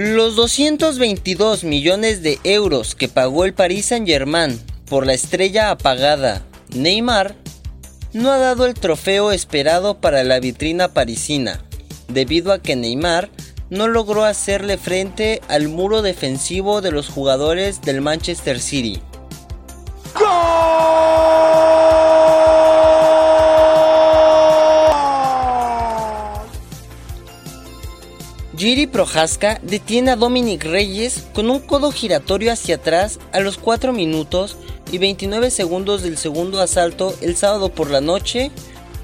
Los 0.00 0.36
222 0.36 1.64
millones 1.64 2.22
de 2.22 2.38
euros 2.44 2.94
que 2.94 3.08
pagó 3.08 3.44
el 3.44 3.52
Paris 3.52 3.86
Saint-Germain 3.86 4.56
por 4.88 5.04
la 5.04 5.12
estrella 5.12 5.72
apagada 5.72 6.44
Neymar 6.72 7.34
no 8.12 8.30
ha 8.30 8.38
dado 8.38 8.66
el 8.66 8.74
trofeo 8.74 9.32
esperado 9.32 10.00
para 10.00 10.22
la 10.22 10.38
vitrina 10.38 10.94
parisina, 10.94 11.64
debido 12.06 12.52
a 12.52 12.62
que 12.62 12.76
Neymar 12.76 13.28
no 13.70 13.88
logró 13.88 14.22
hacerle 14.22 14.78
frente 14.78 15.40
al 15.48 15.66
muro 15.66 16.00
defensivo 16.00 16.80
de 16.80 16.92
los 16.92 17.08
jugadores 17.08 17.82
del 17.82 18.00
Manchester 18.00 18.60
City. 18.60 19.00
Giri 28.58 28.88
Prohaska 28.88 29.60
detiene 29.62 30.10
a 30.10 30.16
Dominic 30.16 30.64
Reyes 30.64 31.26
con 31.32 31.48
un 31.48 31.60
codo 31.60 31.92
giratorio 31.92 32.52
hacia 32.52 32.74
atrás 32.74 33.20
a 33.30 33.38
los 33.38 33.56
4 33.56 33.92
minutos 33.92 34.56
y 34.90 34.98
29 34.98 35.52
segundos 35.52 36.02
del 36.02 36.18
segundo 36.18 36.60
asalto 36.60 37.14
el 37.20 37.36
sábado 37.36 37.68
por 37.68 37.88
la 37.88 38.00
noche 38.00 38.50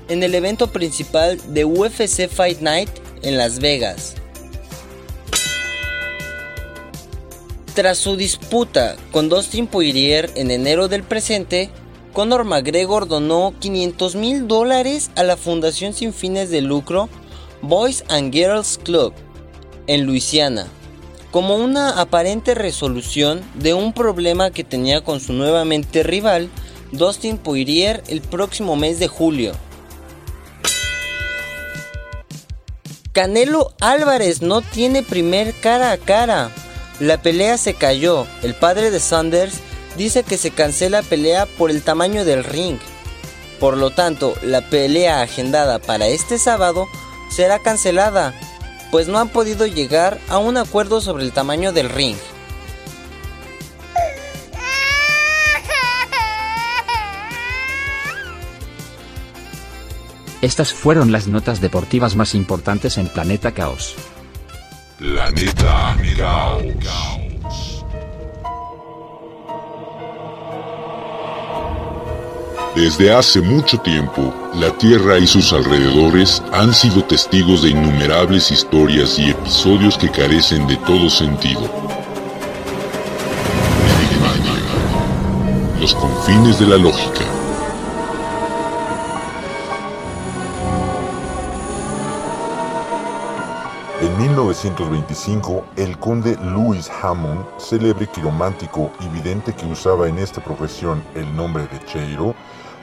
en 0.08 0.24
el 0.24 0.34
evento 0.34 0.72
principal 0.72 1.38
de 1.54 1.64
UFC 1.64 2.28
Fight 2.28 2.62
Night 2.62 2.88
en 3.22 3.38
Las 3.38 3.60
Vegas. 3.60 4.16
Tras 7.74 7.98
su 7.98 8.16
disputa 8.16 8.96
con 9.12 9.28
Dustin 9.28 9.68
Poirier 9.68 10.32
en 10.34 10.50
enero 10.50 10.88
del 10.88 11.04
presente, 11.04 11.70
Conor 12.12 12.42
McGregor 12.42 13.06
donó 13.06 13.54
500 13.60 14.16
mil 14.16 14.48
dólares 14.48 15.12
a 15.14 15.22
la 15.22 15.36
fundación 15.36 15.92
sin 15.92 16.12
fines 16.12 16.50
de 16.50 16.60
lucro 16.60 17.08
Boys 17.62 18.02
and 18.08 18.32
Girls 18.32 18.80
Club 18.82 19.14
en 19.86 20.06
Luisiana, 20.06 20.66
como 21.30 21.56
una 21.56 22.00
aparente 22.00 22.54
resolución 22.54 23.42
de 23.54 23.74
un 23.74 23.92
problema 23.92 24.50
que 24.50 24.64
tenía 24.64 25.02
con 25.02 25.20
su 25.20 25.32
nuevamente 25.32 26.02
rival 26.02 26.48
Dustin 26.92 27.38
Poirier 27.38 28.02
el 28.08 28.20
próximo 28.20 28.76
mes 28.76 28.98
de 28.98 29.08
julio. 29.08 29.52
Canelo 33.12 33.72
Álvarez 33.80 34.42
no 34.42 34.60
tiene 34.60 35.02
primer 35.04 35.54
cara 35.54 35.92
a 35.92 35.98
cara. 35.98 36.50
La 36.98 37.22
pelea 37.22 37.58
se 37.58 37.74
cayó. 37.74 38.26
El 38.42 38.54
padre 38.54 38.90
de 38.90 38.98
Sanders 38.98 39.54
dice 39.96 40.24
que 40.24 40.36
se 40.36 40.50
cancela 40.50 41.02
pelea 41.02 41.46
por 41.46 41.70
el 41.70 41.82
tamaño 41.82 42.24
del 42.24 42.42
ring. 42.42 42.78
Por 43.60 43.76
lo 43.76 43.90
tanto, 43.90 44.34
la 44.42 44.68
pelea 44.68 45.22
agendada 45.22 45.78
para 45.78 46.08
este 46.08 46.38
sábado 46.38 46.88
será 47.30 47.60
cancelada, 47.60 48.34
pues 48.94 49.08
no 49.08 49.18
han 49.18 49.28
podido 49.28 49.66
llegar 49.66 50.20
a 50.28 50.38
un 50.38 50.56
acuerdo 50.56 51.00
sobre 51.00 51.24
el 51.24 51.32
tamaño 51.32 51.72
del 51.72 51.88
ring. 51.88 52.14
Estas 60.42 60.72
fueron 60.72 61.10
las 61.10 61.26
notas 61.26 61.60
deportivas 61.60 62.14
más 62.14 62.36
importantes 62.36 62.96
en 62.96 63.08
Planeta 63.08 63.50
Caos. 63.50 63.96
Planeta 64.96 65.96
Caos. 66.16 67.23
Desde 72.74 73.14
hace 73.14 73.40
mucho 73.40 73.78
tiempo, 73.78 74.34
la 74.56 74.76
Tierra 74.76 75.16
y 75.20 75.28
sus 75.28 75.52
alrededores 75.52 76.42
han 76.52 76.74
sido 76.74 77.04
testigos 77.04 77.62
de 77.62 77.68
innumerables 77.68 78.50
historias 78.50 79.16
y 79.16 79.30
episodios 79.30 79.96
que 79.96 80.10
carecen 80.10 80.66
de 80.66 80.76
todo 80.78 81.08
sentido. 81.08 81.60
Los 85.80 85.94
confines 85.94 86.58
de 86.58 86.66
la 86.66 86.76
lógica. 86.76 87.24
En 94.00 94.18
1925, 94.18 95.64
el 95.76 95.96
conde 95.98 96.36
Louis 96.42 96.90
Hammond, 97.00 97.44
célebre 97.58 98.08
quiromántico 98.08 98.90
y 98.98 99.06
vidente 99.08 99.54
que 99.54 99.64
usaba 99.64 100.08
en 100.08 100.18
esta 100.18 100.42
profesión 100.42 101.04
el 101.14 101.36
nombre 101.36 101.68
de 101.68 101.78
Cheiro, 101.86 102.34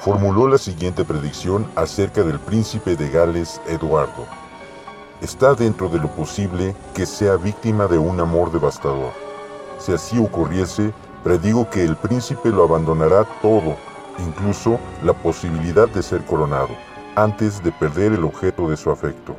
formuló 0.02 0.48
la 0.48 0.58
siguiente 0.58 1.06
predicción 1.06 1.68
acerca 1.76 2.24
del 2.24 2.40
príncipe 2.40 2.96
de 2.96 3.08
Gales 3.10 3.62
Eduardo. 3.68 4.26
Está 5.22 5.54
dentro 5.54 5.90
de 5.90 6.00
lo 6.00 6.08
posible 6.08 6.76
que 6.96 7.06
sea 7.06 7.36
víctima 7.36 7.86
de 7.86 8.00
un 8.00 8.20
amor 8.20 8.52
devastador. 8.52 9.12
Si 9.78 9.94
así 9.94 10.18
ocurriese, 10.18 10.92
predigo 11.24 11.70
que 11.70 11.84
el 11.84 11.96
príncipe 11.96 12.50
lo 12.50 12.64
abandonará 12.64 13.26
todo, 13.44 13.76
incluso 14.18 14.80
la 15.04 15.14
posibilidad 15.14 15.88
de 15.88 16.02
ser 16.02 16.26
coronado, 16.26 16.70
antes 17.16 17.64
de 17.64 17.72
perder 17.72 18.14
el 18.14 18.24
objeto 18.24 18.72
de 18.72 18.78
su 18.78 18.90
afecto. 18.90 19.36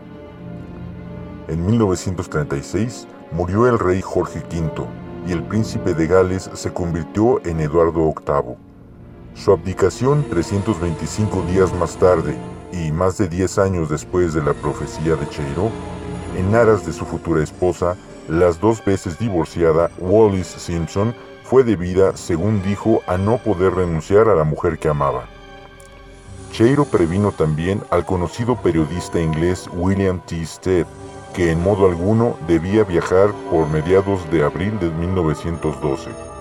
En 1.49 1.67
1936 1.67 3.09
murió 3.33 3.67
el 3.67 3.81
rey 3.81 4.01
Jorge 4.01 4.39
V 4.39 4.87
y 5.27 5.33
el 5.33 5.43
príncipe 5.43 5.93
de 5.93 6.07
Gales 6.07 6.49
se 6.55 6.73
convirtió 6.73 7.45
en 7.45 7.59
Eduardo 7.59 8.15
VIII. 8.15 8.72
Su 9.35 9.51
abdicación 9.51 10.25
325 10.29 11.43
días 11.51 11.75
más 11.75 11.97
tarde 11.97 12.37
y 12.71 12.93
más 12.93 13.19
de 13.19 13.29
10 13.29 13.59
años 13.59 13.89
después 13.89 14.35
de 14.35 14.43
la 14.43 14.53
profecía 14.53 15.17
de 15.17 15.29
Cheiro, 15.29 15.71
en 16.37 16.55
aras 16.55 16.87
de 16.87 16.93
su 16.93 17.05
futura 17.05 17.43
esposa, 17.43 17.97
las 18.29 18.61
dos 18.61 18.85
veces 18.85 19.19
divorciada 19.19 19.91
Wallis 19.99 20.47
Simpson, 20.47 21.15
fue 21.45 21.65
debida, 21.65 22.17
según 22.17 22.63
dijo, 22.63 23.03
a 23.07 23.17
no 23.17 23.39
poder 23.39 23.75
renunciar 23.75 24.29
a 24.29 24.35
la 24.35 24.45
mujer 24.45 24.79
que 24.79 24.89
amaba. 24.89 25.25
Cheiro 26.53 26.85
previno 26.85 27.33
también 27.33 27.83
al 27.91 28.05
conocido 28.05 28.57
periodista 28.57 29.21
inglés 29.21 29.69
William 29.73 30.21
T. 30.27 30.45
Stead, 30.47 30.87
que 31.35 31.51
en 31.51 31.63
modo 31.63 31.87
alguno 31.87 32.37
debía 32.47 32.85
viajar 32.85 33.33
por 33.51 33.67
mediados 33.69 34.31
de 34.31 34.45
abril 34.45 34.79
de 34.79 34.91
1912. 34.91 36.32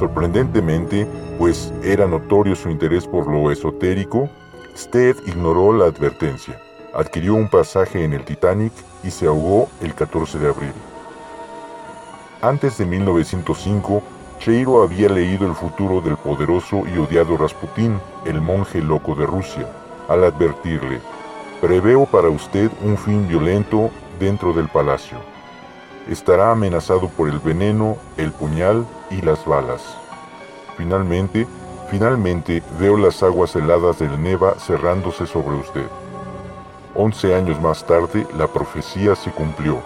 Sorprendentemente, 0.00 1.06
pues 1.36 1.74
era 1.82 2.06
notorio 2.06 2.56
su 2.56 2.70
interés 2.70 3.06
por 3.06 3.26
lo 3.26 3.50
esotérico, 3.50 4.30
Stead 4.74 5.14
ignoró 5.26 5.74
la 5.74 5.84
advertencia, 5.84 6.58
adquirió 6.94 7.34
un 7.34 7.50
pasaje 7.50 8.02
en 8.02 8.14
el 8.14 8.24
Titanic 8.24 8.72
y 9.04 9.10
se 9.10 9.26
ahogó 9.26 9.68
el 9.82 9.94
14 9.94 10.38
de 10.38 10.48
abril. 10.48 10.72
Antes 12.40 12.78
de 12.78 12.86
1905, 12.86 14.02
Cheiro 14.38 14.82
había 14.82 15.10
leído 15.10 15.46
el 15.46 15.54
futuro 15.54 16.00
del 16.00 16.16
poderoso 16.16 16.82
y 16.86 16.96
odiado 16.96 17.36
Rasputín, 17.36 18.00
el 18.24 18.40
monje 18.40 18.80
loco 18.80 19.14
de 19.14 19.26
Rusia, 19.26 19.66
al 20.08 20.24
advertirle, 20.24 20.98
preveo 21.60 22.06
para 22.06 22.30
usted 22.30 22.70
un 22.82 22.96
fin 22.96 23.28
violento 23.28 23.90
dentro 24.18 24.54
del 24.54 24.70
palacio. 24.70 25.18
Estará 26.08 26.50
amenazado 26.50 27.08
por 27.08 27.28
el 27.28 27.38
veneno, 27.38 27.96
el 28.16 28.32
puñal 28.32 28.86
y 29.10 29.20
las 29.22 29.44
balas. 29.44 29.82
Finalmente, 30.76 31.46
finalmente 31.90 32.62
veo 32.78 32.96
las 32.96 33.22
aguas 33.22 33.54
heladas 33.54 33.98
del 33.98 34.20
Neva 34.22 34.54
cerrándose 34.58 35.26
sobre 35.26 35.56
usted. 35.56 35.86
Once 36.94 37.34
años 37.34 37.60
más 37.60 37.86
tarde, 37.86 38.26
la 38.36 38.46
profecía 38.46 39.14
se 39.14 39.30
cumplió, 39.30 39.80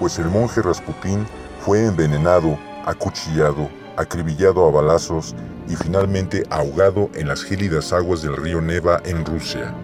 pues 0.00 0.18
el 0.18 0.26
monje 0.26 0.62
Rasputín 0.62 1.26
fue 1.60 1.84
envenenado, 1.84 2.58
acuchillado, 2.84 3.68
acribillado 3.96 4.66
a 4.66 4.70
balazos 4.70 5.34
y 5.68 5.76
finalmente 5.76 6.44
ahogado 6.50 7.10
en 7.14 7.28
las 7.28 7.42
gélidas 7.42 7.92
aguas 7.92 8.22
del 8.22 8.36
río 8.36 8.60
Neva 8.60 9.00
en 9.04 9.24
Rusia. 9.24 9.74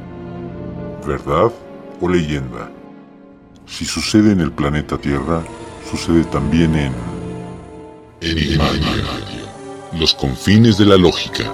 ¿Verdad 1.07 1.53
o 2.01 2.09
leyenda? 2.09 2.71
Si 3.67 3.85
sucede 3.85 4.33
en 4.33 4.41
el 4.41 4.53
planeta 4.53 4.97
Tierra, 4.99 5.43
sucede 5.91 6.25
también 6.25 6.75
en... 6.75 6.93
Enigmatia. 8.21 9.05
Los 9.99 10.15
confines 10.15 10.79
de 10.79 10.87
la 10.87 10.97
lógica. 10.97 11.45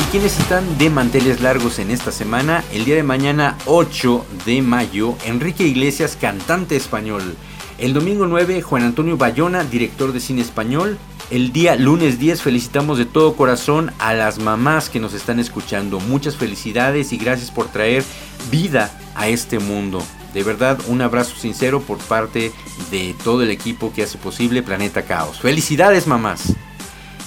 ¿Y 0.00 0.02
quiénes 0.10 0.38
están 0.38 0.78
de 0.78 0.90
manteles 0.90 1.40
largos 1.40 1.78
en 1.78 1.90
esta 1.90 2.10
semana? 2.10 2.64
El 2.72 2.84
día 2.84 2.96
de 2.96 3.02
mañana 3.02 3.58
8 3.66 4.26
de 4.46 4.62
mayo, 4.62 5.16
Enrique 5.26 5.66
Iglesias, 5.66 6.16
cantante 6.18 6.76
español. 6.76 7.36
El 7.78 7.92
domingo 7.92 8.26
9, 8.26 8.62
Juan 8.62 8.84
Antonio 8.84 9.16
Bayona, 9.16 9.64
director 9.64 10.12
de 10.12 10.20
cine 10.20 10.40
español. 10.40 10.98
El 11.30 11.52
día 11.52 11.74
lunes 11.76 12.18
10 12.18 12.42
felicitamos 12.42 12.98
de 12.98 13.06
todo 13.06 13.34
corazón 13.34 13.90
a 13.98 14.12
las 14.12 14.38
mamás 14.38 14.90
que 14.90 15.00
nos 15.00 15.14
están 15.14 15.40
escuchando. 15.40 15.98
Muchas 15.98 16.36
felicidades 16.36 17.12
y 17.12 17.16
gracias 17.16 17.50
por 17.50 17.68
traer 17.68 18.04
vida 18.50 18.92
a 19.14 19.28
este 19.28 19.58
mundo. 19.58 20.02
De 20.34 20.42
verdad, 20.42 20.78
un 20.86 21.00
abrazo 21.00 21.34
sincero 21.36 21.80
por 21.80 21.96
parte 21.98 22.52
de 22.90 23.14
todo 23.24 23.42
el 23.42 23.50
equipo 23.50 23.92
que 23.92 24.02
hace 24.02 24.18
posible 24.18 24.62
Planeta 24.62 25.02
Caos. 25.02 25.40
Felicidades 25.40 26.06
mamás. 26.06 26.54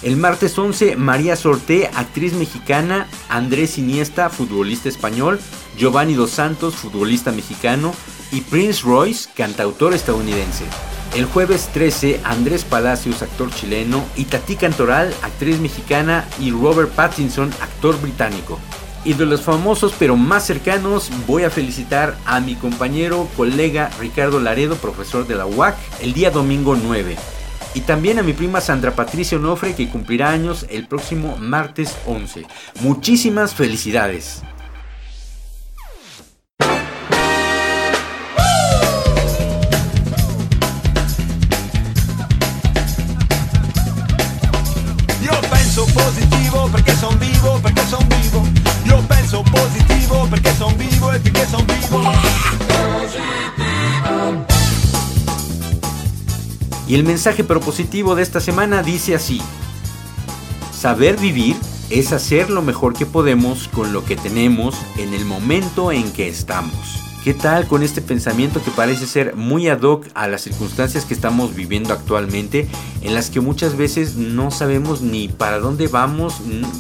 El 0.04 0.16
martes 0.16 0.58
11, 0.58 0.96
María 0.96 1.36
Sorté, 1.36 1.90
actriz 1.96 2.34
mexicana, 2.34 3.08
Andrés 3.30 3.80
Iniesta, 3.80 4.30
futbolista 4.30 4.90
español, 4.90 5.40
Giovanni 5.76 6.14
Dos 6.14 6.30
Santos, 6.30 6.76
futbolista 6.76 7.32
mexicano, 7.32 7.94
y 8.32 8.42
Prince 8.42 8.84
Royce, 8.84 9.28
cantautor 9.36 9.96
estadounidense. 9.96 10.66
El 11.16 11.26
jueves 11.26 11.70
13, 11.74 12.22
Andrés 12.24 12.64
Palacios, 12.64 13.22
actor 13.22 13.50
chileno, 13.50 14.06
y 14.16 14.26
Tati 14.26 14.56
Cantoral, 14.56 15.14
actriz 15.24 15.60
mexicana, 15.60 16.28
y 16.40 16.52
Robert 16.52 16.92
Pattinson, 16.92 17.50
actor 17.62 18.00
británico. 18.02 18.60
Y 19.04 19.14
de 19.14 19.26
los 19.26 19.42
famosos 19.42 19.94
pero 19.98 20.16
más 20.16 20.46
cercanos, 20.46 21.10
voy 21.26 21.44
a 21.44 21.50
felicitar 21.50 22.18
a 22.26 22.40
mi 22.40 22.56
compañero, 22.56 23.28
colega 23.38 23.90
Ricardo 24.00 24.40
Laredo, 24.40 24.76
profesor 24.76 25.26
de 25.26 25.36
la 25.36 25.46
UAC, 25.46 25.76
el 26.02 26.14
día 26.14 26.30
domingo 26.30 26.76
9. 26.76 27.16
Y 27.74 27.82
también 27.82 28.20
a 28.20 28.24
mi 28.24 28.34
prima 28.34 28.60
Sandra 28.60 28.92
Patricia 28.92 29.38
Onofre, 29.38 29.76
que 29.76 29.90
cumplirá 29.90 30.32
años 30.32 30.66
el 30.70 30.88
próximo 30.88 31.38
martes 31.38 31.96
11. 32.06 32.46
Muchísimas 32.82 33.56
felicidades. 33.56 34.42
Y 56.88 56.96
el 56.96 57.04
mensaje 57.04 57.44
propositivo 57.44 58.16
de 58.16 58.24
esta 58.24 58.40
semana 58.40 58.82
dice 58.82 59.16
así. 59.16 59.42
Saber 60.72 61.18
vivir 61.18 61.56
es 61.90 62.14
hacer 62.14 62.50
lo 62.50 62.62
mejor 62.62 62.94
que 62.94 63.06
podemos 63.06 63.68
con 63.70 63.94
lo 63.94 64.06
que 64.06 64.16
tenemos 64.16 64.76
en 64.98 65.14
el 65.14 65.26
momento 65.26 65.92
en 65.92 66.12
que 66.12 66.28
estamos. 66.28 67.07
¿Qué 67.28 67.34
tal 67.34 67.68
con 67.68 67.84
este 67.84 68.02
pensamiento 68.02 68.64
que 68.64 68.72
parece 68.72 69.06
ser 69.06 69.36
muy 69.36 69.68
ad 69.68 69.82
hoc 69.82 70.08
a 70.14 70.30
las 70.30 70.44
circunstancias 70.44 71.04
que 71.04 71.14
estamos 71.14 71.54
viviendo 71.54 71.94
actualmente, 71.94 72.70
en 73.02 73.14
las 73.14 73.30
que 73.30 73.42
muchas 73.42 73.76
veces 73.76 74.16
no 74.16 74.50
sabemos 74.50 75.02
ni 75.02 75.28
para 75.28 75.60
dónde 75.60 75.90
vamos, 75.90 76.36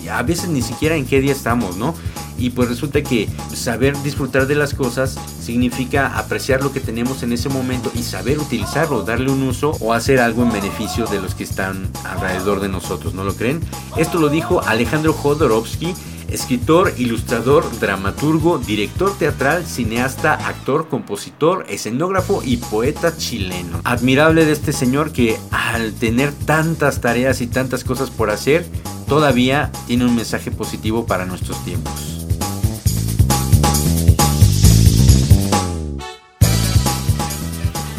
a 0.09 0.23
veces 0.23 0.47
ni 0.47 0.61
siquiera 0.61 0.95
en 0.95 1.05
qué 1.05 1.19
día 1.19 1.33
estamos, 1.33 1.75
¿no? 1.75 1.93
Y 2.37 2.51
pues 2.51 2.69
resulta 2.69 3.03
que 3.03 3.27
saber 3.53 4.01
disfrutar 4.03 4.47
de 4.47 4.55
las 4.55 4.73
cosas 4.73 5.19
significa 5.41 6.17
apreciar 6.17 6.63
lo 6.63 6.71
que 6.71 6.79
tenemos 6.79 7.23
en 7.23 7.33
ese 7.33 7.49
momento 7.49 7.91
y 7.93 8.03
saber 8.03 8.39
utilizarlo, 8.39 9.03
darle 9.03 9.29
un 9.29 9.43
uso 9.43 9.71
o 9.81 9.91
hacer 9.91 10.21
algo 10.21 10.43
en 10.43 10.53
beneficio 10.53 11.07
de 11.07 11.19
los 11.19 11.35
que 11.35 11.43
están 11.43 11.89
alrededor 12.05 12.61
de 12.61 12.69
nosotros, 12.69 13.13
¿no 13.13 13.25
lo 13.25 13.35
creen? 13.35 13.59
Esto 13.97 14.17
lo 14.17 14.29
dijo 14.29 14.61
Alejandro 14.61 15.11
Jodorowsky 15.11 15.93
escritor, 16.29 16.93
ilustrador, 16.97 17.65
dramaturgo, 17.79 18.57
director 18.57 19.17
teatral, 19.17 19.65
cineasta, 19.65 20.33
actor, 20.33 20.87
compositor, 20.87 21.65
escenógrafo 21.69 22.41
y 22.43 22.57
poeta 22.57 23.15
chileno. 23.17 23.81
Admirable 23.83 24.45
de 24.45 24.51
este 24.51 24.73
señor 24.73 25.11
que 25.11 25.37
al 25.51 25.93
tener 25.93 26.33
tantas 26.33 27.01
tareas 27.01 27.41
y 27.41 27.47
tantas 27.47 27.83
cosas 27.83 28.09
por 28.09 28.29
hacer, 28.29 28.65
todavía 29.07 29.71
tiene 29.87 30.05
un 30.05 30.15
mensaje 30.15 30.51
positivo 30.51 31.05
para 31.05 31.25
nuestros 31.25 31.63
tiempos. 31.63 32.17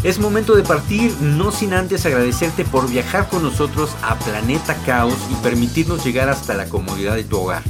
Es 0.04 0.20
momento 0.20 0.54
de 0.54 0.62
partir, 0.62 1.12
no 1.20 1.50
sin 1.50 1.74
antes 1.74 2.06
agradecerte 2.06 2.64
por 2.64 2.88
viajar 2.88 3.28
con 3.28 3.42
nosotros 3.42 3.90
a 4.02 4.16
Planeta 4.16 4.74
Caos 4.86 5.18
y 5.30 5.34
permitirnos 5.42 6.04
llegar 6.04 6.28
hasta 6.28 6.54
la 6.54 6.66
comodidad 6.66 7.16
de 7.16 7.24
tu 7.24 7.36
hogar. 7.36 7.62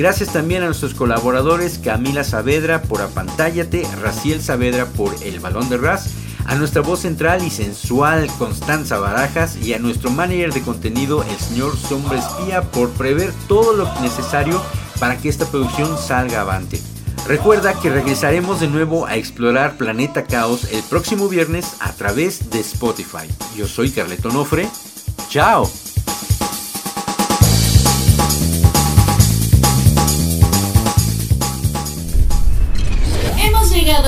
Gracias 0.00 0.32
también 0.32 0.62
a 0.62 0.64
nuestros 0.64 0.94
colaboradores 0.94 1.78
Camila 1.78 2.24
Saavedra 2.24 2.80
por 2.80 3.02
Apantállate, 3.02 3.86
Raciel 4.00 4.40
Saavedra 4.40 4.86
por 4.86 5.14
El 5.22 5.40
Balón 5.40 5.68
de 5.68 5.76
Ras, 5.76 6.12
a 6.46 6.54
nuestra 6.54 6.80
voz 6.80 7.00
central 7.00 7.44
y 7.44 7.50
sensual 7.50 8.26
Constanza 8.38 8.98
Barajas 8.98 9.58
y 9.58 9.74
a 9.74 9.78
nuestro 9.78 10.10
manager 10.10 10.54
de 10.54 10.62
contenido 10.62 11.22
el 11.22 11.36
señor 11.36 11.76
Sombra 11.76 12.18
Espía 12.18 12.62
por 12.62 12.88
prever 12.92 13.30
todo 13.46 13.74
lo 13.74 14.00
necesario 14.00 14.62
para 14.98 15.18
que 15.18 15.28
esta 15.28 15.44
producción 15.44 15.98
salga 15.98 16.40
avante. 16.40 16.80
Recuerda 17.28 17.78
que 17.78 17.90
regresaremos 17.90 18.58
de 18.58 18.68
nuevo 18.68 19.04
a 19.04 19.16
explorar 19.16 19.76
Planeta 19.76 20.24
Caos 20.24 20.64
el 20.72 20.82
próximo 20.84 21.28
viernes 21.28 21.76
a 21.80 21.92
través 21.92 22.48
de 22.48 22.60
Spotify. 22.60 23.28
Yo 23.54 23.68
soy 23.68 23.90
Carleto 23.90 24.30
Nofre. 24.30 24.66
¡Chao! 25.28 25.70